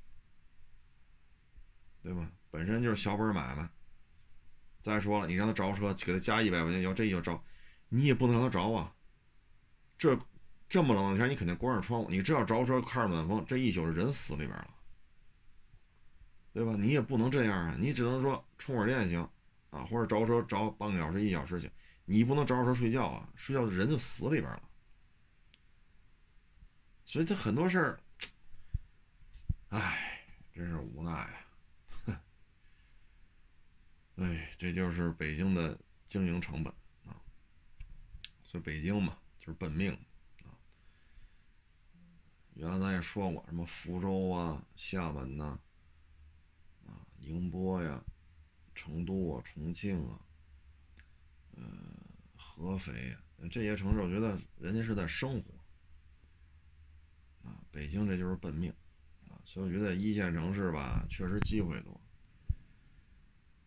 [2.03, 2.31] 对吧？
[2.51, 3.69] 本身就是小本买卖。
[4.81, 7.43] 再说了，你让他着车，给他加一百块钱，要这一着，
[7.89, 8.95] 你也不能让他着啊。
[9.99, 10.19] 这
[10.69, 12.09] 这么冷的天，你肯定关上窗户。
[12.09, 14.75] 你这要着车，开着暖风，这一宿人死里边了，
[16.53, 16.75] 对吧？
[16.79, 19.21] 你也不能这样啊，你只能说充会儿电行
[19.71, 21.71] 啊，或者着车着半个小时、一小时行。
[22.07, 24.63] 你不能着车睡觉啊，睡觉人就死里边了。
[27.05, 28.01] 所以这很多事儿。
[29.71, 31.47] 唉，真是无奈啊！
[34.17, 36.73] 哎，这就是北京的经营成本
[37.05, 37.21] 啊。
[38.43, 39.93] 所以北京嘛，就是奔命
[40.43, 40.57] 啊。
[42.55, 45.61] 原来咱也说过，什么福州啊、厦门呐、
[46.87, 48.03] 啊宁波呀、
[48.75, 50.19] 成都啊、重庆啊、
[51.53, 51.63] 呃
[52.35, 53.15] 合肥
[53.51, 55.53] 这些城市，我觉得人家是在生活
[57.45, 57.61] 啊。
[57.71, 58.75] 北京这就是奔命。
[59.51, 61.99] 所以我觉得一线城市吧，确实机会多，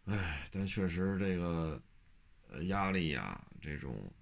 [0.05, 1.81] 哎，但确实这个
[2.49, 4.13] 呃压力呀，这种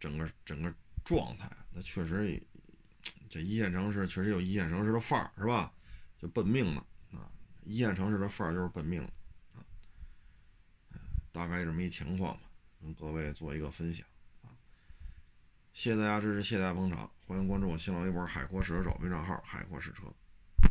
[0.00, 2.42] 整个整个状态，那确实
[3.30, 5.72] 这一线城市确实有一线城市的范儿，是吧？
[6.18, 6.80] 就奔命的
[7.16, 7.30] 啊，
[7.62, 9.12] 一线城市的范儿就是奔命的
[9.54, 9.62] 啊，
[11.30, 12.50] 大概这么一情况吧，
[12.82, 14.04] 跟各位做一个分享
[14.42, 14.50] 啊。
[15.72, 20.12] 谢谢大家支持，谢谢大家捧场，欢迎关注我新浪微博“海阔试车手”微账号“海阔试车”。